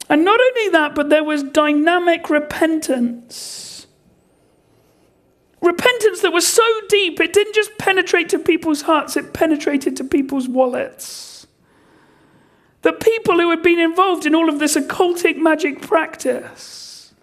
And 0.09 0.25
not 0.25 0.39
only 0.39 0.69
that, 0.69 0.95
but 0.95 1.09
there 1.09 1.23
was 1.23 1.43
dynamic 1.43 2.29
repentance. 2.29 3.85
Repentance 5.61 6.21
that 6.21 6.33
was 6.33 6.47
so 6.47 6.63
deep, 6.87 7.19
it 7.19 7.31
didn't 7.31 7.53
just 7.53 7.77
penetrate 7.77 8.29
to 8.29 8.39
people's 8.39 8.83
hearts, 8.83 9.15
it 9.15 9.33
penetrated 9.33 9.95
to 9.97 10.03
people's 10.03 10.47
wallets. 10.47 11.47
The 12.81 12.93
people 12.93 13.39
who 13.39 13.49
had 13.49 13.61
been 13.61 13.79
involved 13.79 14.25
in 14.25 14.33
all 14.33 14.49
of 14.49 14.59
this 14.59 14.75
occultic 14.75 15.37
magic 15.37 15.81
practice, 15.81 17.13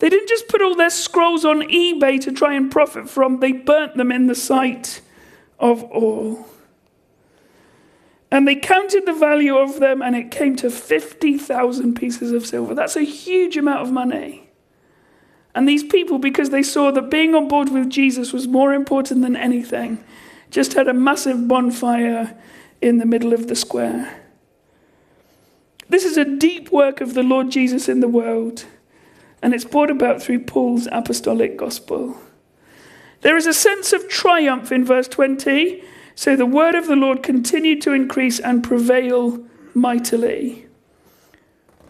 they 0.00 0.08
didn't 0.08 0.28
just 0.28 0.48
put 0.48 0.60
all 0.60 0.74
their 0.74 0.90
scrolls 0.90 1.44
on 1.44 1.62
eBay 1.62 2.20
to 2.20 2.32
try 2.32 2.54
and 2.54 2.70
profit 2.70 3.08
from, 3.08 3.40
they 3.40 3.52
burnt 3.52 3.96
them 3.96 4.12
in 4.12 4.26
the 4.26 4.34
sight 4.34 5.00
of 5.58 5.82
all. 5.84 6.46
And 8.30 8.46
they 8.46 8.56
counted 8.56 9.06
the 9.06 9.14
value 9.14 9.56
of 9.56 9.80
them, 9.80 10.02
and 10.02 10.14
it 10.14 10.30
came 10.30 10.54
to 10.56 10.70
50,000 10.70 11.94
pieces 11.94 12.32
of 12.32 12.46
silver. 12.46 12.74
That's 12.74 12.96
a 12.96 13.02
huge 13.02 13.56
amount 13.56 13.82
of 13.82 13.92
money. 13.92 14.50
And 15.54 15.66
these 15.66 15.82
people, 15.82 16.18
because 16.18 16.50
they 16.50 16.62
saw 16.62 16.90
that 16.90 17.10
being 17.10 17.34
on 17.34 17.48
board 17.48 17.70
with 17.70 17.88
Jesus 17.88 18.32
was 18.32 18.46
more 18.46 18.74
important 18.74 19.22
than 19.22 19.34
anything, 19.34 20.04
just 20.50 20.74
had 20.74 20.88
a 20.88 20.94
massive 20.94 21.48
bonfire 21.48 22.36
in 22.80 22.98
the 22.98 23.06
middle 23.06 23.32
of 23.32 23.48
the 23.48 23.56
square. 23.56 24.22
This 25.88 26.04
is 26.04 26.18
a 26.18 26.24
deep 26.24 26.70
work 26.70 27.00
of 27.00 27.14
the 27.14 27.22
Lord 27.22 27.50
Jesus 27.50 27.88
in 27.88 28.00
the 28.00 28.08
world, 28.08 28.66
and 29.40 29.54
it's 29.54 29.64
brought 29.64 29.90
about 29.90 30.22
through 30.22 30.44
Paul's 30.44 30.86
apostolic 30.92 31.56
gospel. 31.56 32.16
There 33.22 33.36
is 33.36 33.46
a 33.46 33.54
sense 33.54 33.92
of 33.92 34.08
triumph 34.08 34.70
in 34.70 34.84
verse 34.84 35.08
20 35.08 35.82
so 36.18 36.34
the 36.34 36.44
word 36.44 36.74
of 36.74 36.88
the 36.88 36.96
Lord 36.96 37.22
continued 37.22 37.80
to 37.82 37.92
increase 37.92 38.40
and 38.40 38.64
prevail 38.64 39.38
mightily. 39.72 40.66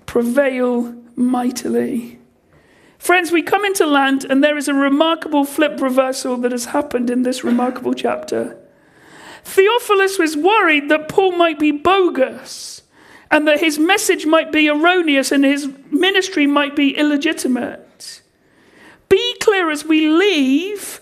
Prevail 0.04 0.94
mightily. 1.16 2.18
Friends, 2.98 3.32
we 3.32 3.40
come 3.40 3.64
into 3.64 3.86
land, 3.86 4.26
and 4.28 4.44
there 4.44 4.58
is 4.58 4.68
a 4.68 4.74
remarkable 4.74 5.46
flip 5.46 5.80
reversal 5.80 6.36
that 6.36 6.52
has 6.52 6.66
happened 6.66 7.08
in 7.08 7.22
this 7.22 7.42
remarkable 7.42 7.94
chapter. 7.94 8.58
Theophilus 9.44 10.18
was 10.18 10.36
worried 10.36 10.90
that 10.90 11.08
Paul 11.08 11.32
might 11.32 11.58
be 11.58 11.70
bogus 11.70 12.82
and 13.30 13.48
that 13.48 13.60
his 13.60 13.78
message 13.78 14.26
might 14.26 14.52
be 14.52 14.68
erroneous 14.68 15.32
and 15.32 15.42
his 15.42 15.70
ministry 15.90 16.46
might 16.46 16.76
be 16.76 16.94
illegitimate. 16.94 18.20
Be 19.08 19.36
clear 19.40 19.70
as 19.70 19.86
we 19.86 20.06
leave 20.06 21.00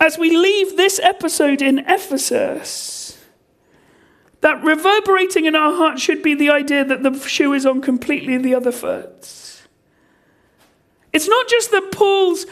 as 0.00 0.18
we 0.18 0.36
leave 0.36 0.76
this 0.76 0.98
episode 1.00 1.60
in 1.60 1.80
Ephesus, 1.80 3.18
that 4.40 4.62
reverberating 4.62 5.46
in 5.46 5.56
our 5.56 5.74
hearts 5.74 6.00
should 6.00 6.22
be 6.22 6.34
the 6.34 6.50
idea 6.50 6.84
that 6.84 7.02
the 7.02 7.18
shoe 7.20 7.52
is 7.52 7.66
on 7.66 7.80
completely 7.80 8.36
the 8.38 8.54
other 8.54 8.70
foot. 8.70 9.66
It's 11.12 11.28
not 11.28 11.48
just 11.48 11.70
that 11.72 11.90
Paul's 11.90 12.46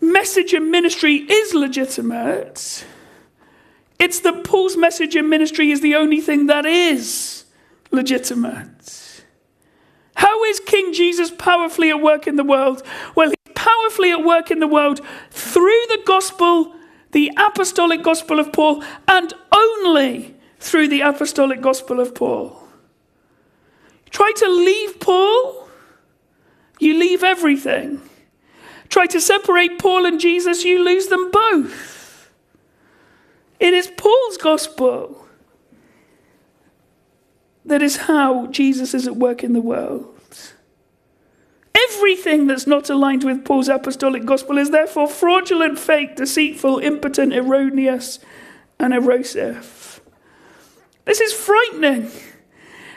message 0.00 0.54
and 0.54 0.70
ministry 0.70 1.16
is 1.16 1.54
legitimate, 1.54 2.86
it's 3.98 4.20
that 4.20 4.44
Paul's 4.44 4.76
message 4.76 5.16
and 5.16 5.28
ministry 5.28 5.70
is 5.70 5.80
the 5.80 5.96
only 5.96 6.20
thing 6.20 6.46
that 6.46 6.64
is 6.64 7.44
legitimate. 7.90 9.24
How 10.14 10.44
is 10.44 10.60
King 10.60 10.92
Jesus 10.92 11.30
powerfully 11.30 11.90
at 11.90 12.00
work 12.00 12.26
in 12.26 12.36
the 12.36 12.44
world? 12.44 12.82
Well, 13.14 13.28
he's 13.28 13.54
powerfully 13.54 14.10
at 14.10 14.24
work 14.24 14.50
in 14.50 14.60
the 14.60 14.66
world 14.66 15.00
through 15.30 15.82
the 15.88 16.00
gospel 16.04 16.74
the 17.12 17.32
apostolic 17.36 18.02
gospel 18.02 18.38
of 18.38 18.52
Paul 18.52 18.82
and 19.06 19.32
only 19.52 20.34
through 20.58 20.88
the 20.88 21.00
apostolic 21.00 21.60
gospel 21.60 22.00
of 22.00 22.14
Paul. 22.14 22.60
Try 24.10 24.32
to 24.36 24.48
leave 24.48 25.00
Paul, 25.00 25.68
you 26.78 26.98
leave 26.98 27.22
everything. 27.22 28.02
Try 28.88 29.06
to 29.06 29.20
separate 29.20 29.78
Paul 29.78 30.06
and 30.06 30.18
Jesus, 30.18 30.64
you 30.64 30.82
lose 30.82 31.08
them 31.08 31.30
both. 31.30 32.30
It 33.60 33.74
is 33.74 33.90
Paul's 33.96 34.36
gospel 34.38 35.26
that 37.64 37.82
is 37.82 37.96
how 37.96 38.46
Jesus 38.46 38.94
is 38.94 39.06
at 39.06 39.16
work 39.16 39.44
in 39.44 39.52
the 39.52 39.60
world. 39.60 40.17
Everything 41.74 42.46
that's 42.46 42.66
not 42.66 42.90
aligned 42.90 43.24
with 43.24 43.44
Paul's 43.44 43.68
apostolic 43.68 44.24
gospel 44.24 44.58
is 44.58 44.70
therefore 44.70 45.08
fraudulent, 45.08 45.78
fake, 45.78 46.16
deceitful, 46.16 46.78
impotent, 46.78 47.32
erroneous, 47.32 48.18
and 48.78 48.92
erosive. 48.94 50.00
This 51.04 51.20
is 51.20 51.32
frightening. 51.32 52.10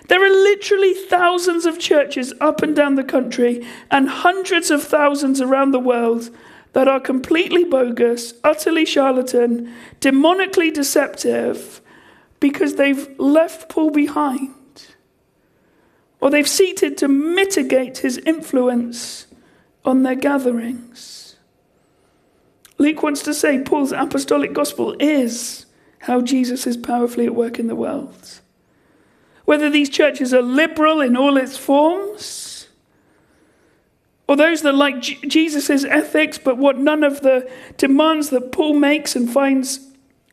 There 0.08 0.24
are 0.24 0.30
literally 0.30 0.94
thousands 0.94 1.66
of 1.66 1.80
churches 1.80 2.34
up 2.42 2.62
and 2.62 2.76
down 2.76 2.96
the 2.96 3.04
country 3.04 3.66
and 3.90 4.10
hundreds 4.10 4.70
of 4.70 4.84
thousands 4.84 5.40
around 5.40 5.72
the 5.72 5.80
world 5.80 6.30
that 6.74 6.88
are 6.88 7.00
completely 7.00 7.64
bogus, 7.64 8.34
utterly 8.44 8.86
charlatan, 8.86 9.74
demonically 10.00 10.74
deceptive 10.74 11.82
because 12.40 12.76
they've 12.76 13.08
left 13.20 13.70
Paul 13.70 13.92
behind 13.92 14.54
or 16.22 16.30
they've 16.30 16.48
seated 16.48 16.98
to 17.00 17.08
mitigate 17.08 17.98
his 18.00 18.20
influence 18.20 19.28
on 19.84 20.04
their 20.04 20.16
gatherings. 20.16 21.36
Luke 22.78 23.04
wants 23.04 23.24
to 23.24 23.34
say 23.34 23.62
Paul's 23.62 23.92
apostolic 23.92 24.54
gospel 24.54 24.96
is 25.00 25.66
how 26.00 26.22
Jesus 26.22 26.66
is 26.66 26.78
powerfully 26.78 27.26
at 27.26 27.36
work 27.36 27.60
in 27.60 27.68
the 27.68 27.76
world. 27.76 28.40
Whether 29.46 29.70
these 29.70 29.90
churches 29.90 30.34
are 30.34 30.42
liberal 30.42 31.02
in 31.02 31.18
all 31.18 31.38
its 31.38 31.58
forms, 31.58 32.68
or 34.28 34.36
those 34.36 34.62
that 34.62 34.74
like 34.74 35.02
Jesus' 35.02 35.84
ethics 35.84 36.38
but 36.38 36.58
want 36.58 36.80
none 36.80 37.04
of 37.04 37.22
the 37.22 37.50
demands 37.78 38.30
that 38.30 38.52
Paul 38.52 38.76
makes 38.76 39.16
and 39.16 39.30
finds 39.30 39.88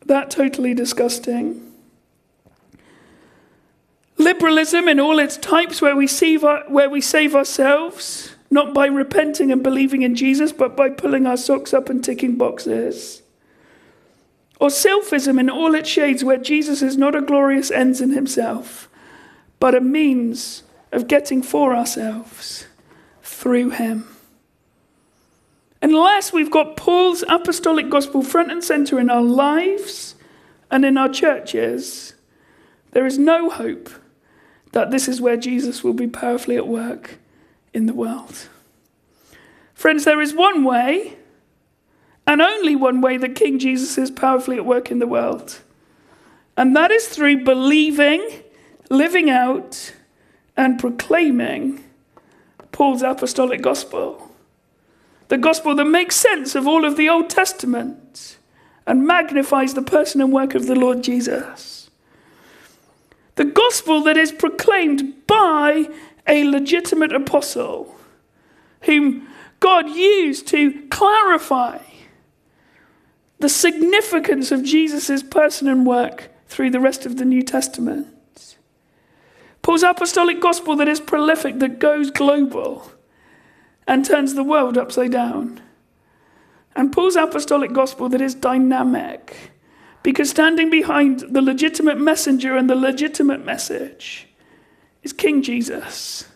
that 0.06 0.30
totally 0.30 0.72
disgusting. 0.72 1.67
Liberalism 4.18 4.88
in 4.88 4.98
all 4.98 5.20
its 5.20 5.36
types, 5.36 5.80
where 5.80 5.94
we, 5.94 6.08
save 6.08 6.44
our, 6.44 6.64
where 6.68 6.90
we 6.90 7.00
save 7.00 7.36
ourselves, 7.36 8.34
not 8.50 8.74
by 8.74 8.86
repenting 8.86 9.52
and 9.52 9.62
believing 9.62 10.02
in 10.02 10.16
Jesus, 10.16 10.52
but 10.52 10.76
by 10.76 10.90
pulling 10.90 11.24
our 11.24 11.36
socks 11.36 11.72
up 11.72 11.88
and 11.88 12.02
ticking 12.02 12.36
boxes. 12.36 13.22
Or 14.60 14.68
selfism 14.68 15.38
in 15.38 15.48
all 15.48 15.76
its 15.76 15.88
shades, 15.88 16.24
where 16.24 16.36
Jesus 16.36 16.82
is 16.82 16.96
not 16.96 17.14
a 17.14 17.22
glorious 17.22 17.70
end 17.70 18.00
in 18.00 18.10
himself, 18.10 18.88
but 19.60 19.76
a 19.76 19.80
means 19.80 20.64
of 20.90 21.06
getting 21.06 21.40
for 21.40 21.74
ourselves 21.74 22.66
through 23.22 23.70
him. 23.70 24.08
Unless 25.80 26.32
we've 26.32 26.50
got 26.50 26.76
Paul's 26.76 27.22
apostolic 27.28 27.88
gospel 27.88 28.22
front 28.22 28.50
and 28.50 28.64
center 28.64 28.98
in 28.98 29.10
our 29.10 29.22
lives 29.22 30.16
and 30.72 30.84
in 30.84 30.98
our 30.98 31.08
churches, 31.08 32.14
there 32.90 33.06
is 33.06 33.16
no 33.16 33.48
hope 33.48 33.88
that 34.72 34.90
this 34.90 35.08
is 35.08 35.20
where 35.20 35.36
Jesus 35.36 35.82
will 35.82 35.94
be 35.94 36.06
powerfully 36.06 36.56
at 36.56 36.66
work 36.66 37.18
in 37.72 37.86
the 37.86 37.94
world. 37.94 38.48
Friends, 39.74 40.04
there 40.04 40.20
is 40.20 40.34
one 40.34 40.64
way, 40.64 41.16
and 42.26 42.42
only 42.42 42.74
one 42.74 43.00
way, 43.00 43.16
that 43.16 43.34
King 43.34 43.58
Jesus 43.58 43.96
is 43.96 44.10
powerfully 44.10 44.56
at 44.56 44.66
work 44.66 44.90
in 44.90 44.98
the 44.98 45.06
world. 45.06 45.60
And 46.56 46.74
that 46.74 46.90
is 46.90 47.06
through 47.06 47.44
believing, 47.44 48.28
living 48.90 49.30
out, 49.30 49.94
and 50.56 50.78
proclaiming 50.78 51.84
Paul's 52.72 53.02
apostolic 53.02 53.62
gospel. 53.62 54.30
The 55.28 55.38
gospel 55.38 55.74
that 55.76 55.84
makes 55.84 56.16
sense 56.16 56.54
of 56.56 56.66
all 56.66 56.84
of 56.84 56.96
the 56.96 57.08
Old 57.08 57.30
Testament 57.30 58.38
and 58.86 59.06
magnifies 59.06 59.74
the 59.74 59.82
person 59.82 60.20
and 60.20 60.32
work 60.32 60.54
of 60.56 60.66
the 60.66 60.74
Lord 60.74 61.04
Jesus. 61.04 61.77
The 63.38 63.44
gospel 63.44 64.02
that 64.02 64.16
is 64.16 64.32
proclaimed 64.32 65.24
by 65.28 65.88
a 66.26 66.42
legitimate 66.42 67.12
apostle 67.12 67.94
whom 68.80 69.28
God 69.60 69.88
used 69.88 70.48
to 70.48 70.88
clarify 70.88 71.78
the 73.38 73.48
significance 73.48 74.50
of 74.50 74.64
Jesus' 74.64 75.22
person 75.22 75.68
and 75.68 75.86
work 75.86 76.30
through 76.48 76.70
the 76.70 76.80
rest 76.80 77.06
of 77.06 77.16
the 77.16 77.24
New 77.24 77.42
Testament. 77.42 78.56
Paul's 79.62 79.84
apostolic 79.84 80.40
gospel 80.40 80.74
that 80.74 80.88
is 80.88 80.98
prolific, 80.98 81.60
that 81.60 81.78
goes 81.78 82.10
global 82.10 82.90
and 83.86 84.04
turns 84.04 84.34
the 84.34 84.42
world 84.42 84.76
upside 84.76 85.12
down. 85.12 85.62
And 86.74 86.90
Paul's 86.90 87.14
apostolic 87.14 87.72
gospel 87.72 88.08
that 88.08 88.20
is 88.20 88.34
dynamic 88.34 89.52
because 90.02 90.30
standing 90.30 90.70
behind 90.70 91.20
the 91.20 91.42
legitimate 91.42 91.98
messenger 91.98 92.56
and 92.56 92.68
the 92.68 92.74
legitimate 92.74 93.44
message 93.44 94.28
is 95.02 95.12
King 95.12 95.42
Jesus, 95.42 96.28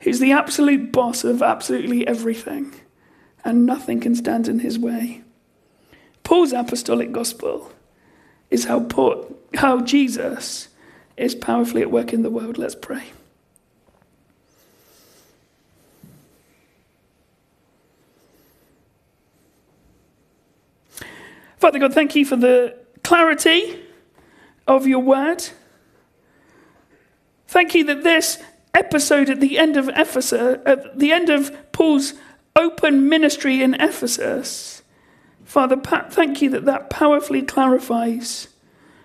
who's 0.00 0.20
the 0.20 0.32
absolute 0.32 0.92
boss 0.92 1.24
of 1.24 1.42
absolutely 1.42 2.06
everything, 2.06 2.74
and 3.44 3.66
nothing 3.66 4.00
can 4.00 4.14
stand 4.14 4.48
in 4.48 4.60
his 4.60 4.78
way. 4.78 5.22
Paul's 6.22 6.52
apostolic 6.52 7.12
gospel 7.12 7.72
is 8.50 8.66
how, 8.66 8.80
Paul, 8.80 9.36
how 9.54 9.80
Jesus 9.80 10.68
is 11.16 11.34
powerfully 11.34 11.82
at 11.82 11.90
work 11.90 12.12
in 12.12 12.22
the 12.22 12.30
world. 12.30 12.58
Let's 12.58 12.74
pray. 12.74 13.04
Father 21.60 21.78
God, 21.78 21.92
thank 21.92 22.16
you 22.16 22.24
for 22.24 22.36
the 22.36 22.74
clarity 23.04 23.78
of 24.66 24.86
your 24.86 25.00
word. 25.00 25.46
Thank 27.48 27.74
you 27.74 27.84
that 27.84 28.02
this 28.02 28.42
episode 28.72 29.28
at 29.28 29.40
the 29.40 29.58
end 29.58 29.76
of 29.76 29.90
Ephesus, 29.90 30.32
uh, 30.32 30.62
at 30.64 30.98
the 30.98 31.12
end 31.12 31.28
of 31.28 31.54
Paul's 31.70 32.14
open 32.56 33.10
ministry 33.10 33.62
in 33.62 33.74
Ephesus, 33.74 34.80
Father, 35.44 35.76
thank 35.76 36.40
you 36.40 36.48
that 36.48 36.64
that 36.64 36.88
powerfully 36.88 37.42
clarifies 37.42 38.48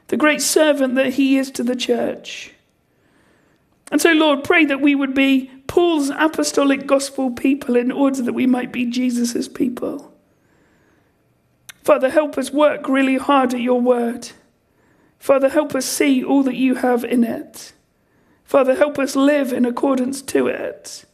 the 0.07 0.15
great 0.15 0.41
servant 0.41 0.95
that 0.95 1.15
he 1.15 1.37
is 1.37 1.51
to 1.51 1.63
the 1.63 1.75
church. 1.75 2.53
And 3.91 4.01
so, 4.01 4.13
Lord, 4.13 4.45
pray 4.45 4.63
that 4.63 4.79
we 4.79 4.95
would 4.95 5.13
be 5.13 5.51
Paul's 5.67 6.09
apostolic 6.09 6.87
gospel 6.87 7.31
people 7.31 7.75
in 7.75 7.91
order 7.91 8.21
that 8.21 8.33
we 8.33 8.47
might 8.47 8.71
be 8.71 8.85
Jesus' 8.85 9.49
people. 9.49 10.14
Father, 11.85 12.09
help 12.09 12.35
us 12.39 12.51
work 12.51 12.89
really 12.89 13.17
hard 13.17 13.53
at 13.53 13.61
your 13.61 13.79
word. 13.79 14.29
Father, 15.19 15.49
help 15.49 15.75
us 15.75 15.85
see 15.85 16.23
all 16.23 16.41
that 16.41 16.55
you 16.55 16.73
have 16.73 17.05
in 17.05 17.23
it. 17.23 17.73
Father, 18.43 18.73
help 18.73 18.97
us 18.97 19.15
live 19.15 19.53
in 19.53 19.65
accordance 19.65 20.23
to 20.23 20.47
it. 20.47 21.05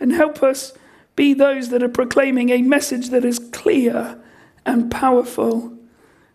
And 0.00 0.10
help 0.10 0.42
us 0.42 0.72
be 1.14 1.34
those 1.34 1.68
that 1.68 1.82
are 1.82 1.90
proclaiming 1.90 2.48
a 2.48 2.62
message 2.62 3.10
that 3.10 3.22
is 3.22 3.38
clear 3.38 4.18
and 4.64 4.90
powerful 4.90 5.76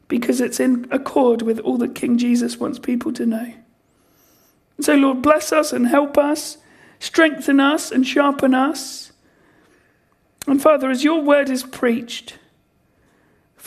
because 0.08 0.40
it's 0.40 0.60
in 0.60 0.86
accord 0.92 1.42
with 1.42 1.58
all 1.62 1.80
that 1.80 1.96
King 1.96 2.20
Jesus 2.20 2.60
wants 2.60 2.78
people 2.78 3.12
to 3.14 3.26
know. 3.26 3.54
so, 4.80 4.94
Lord, 4.94 5.24
bless 5.24 5.52
us 5.52 5.74
and 5.74 5.88
help 5.88 6.16
us, 6.16 6.60
strengthen 7.00 7.60
us 7.60 7.92
and 7.92 8.06
sharpen 8.06 8.54
us. 8.54 9.14
And 10.46 10.62
Father, 10.62 10.92
as 10.92 11.04
your 11.04 11.24
word 11.24 11.50
is 11.50 11.64
preached, 11.64 12.38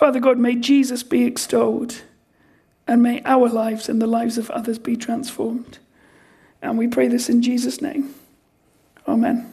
Father 0.00 0.18
God, 0.18 0.38
may 0.38 0.54
Jesus 0.54 1.02
be 1.02 1.26
extolled 1.26 2.00
and 2.86 3.02
may 3.02 3.20
our 3.26 3.50
lives 3.50 3.86
and 3.86 4.00
the 4.00 4.06
lives 4.06 4.38
of 4.38 4.50
others 4.50 4.78
be 4.78 4.96
transformed. 4.96 5.78
And 6.62 6.78
we 6.78 6.88
pray 6.88 7.06
this 7.06 7.28
in 7.28 7.42
Jesus' 7.42 7.82
name. 7.82 8.14
Amen. 9.06 9.52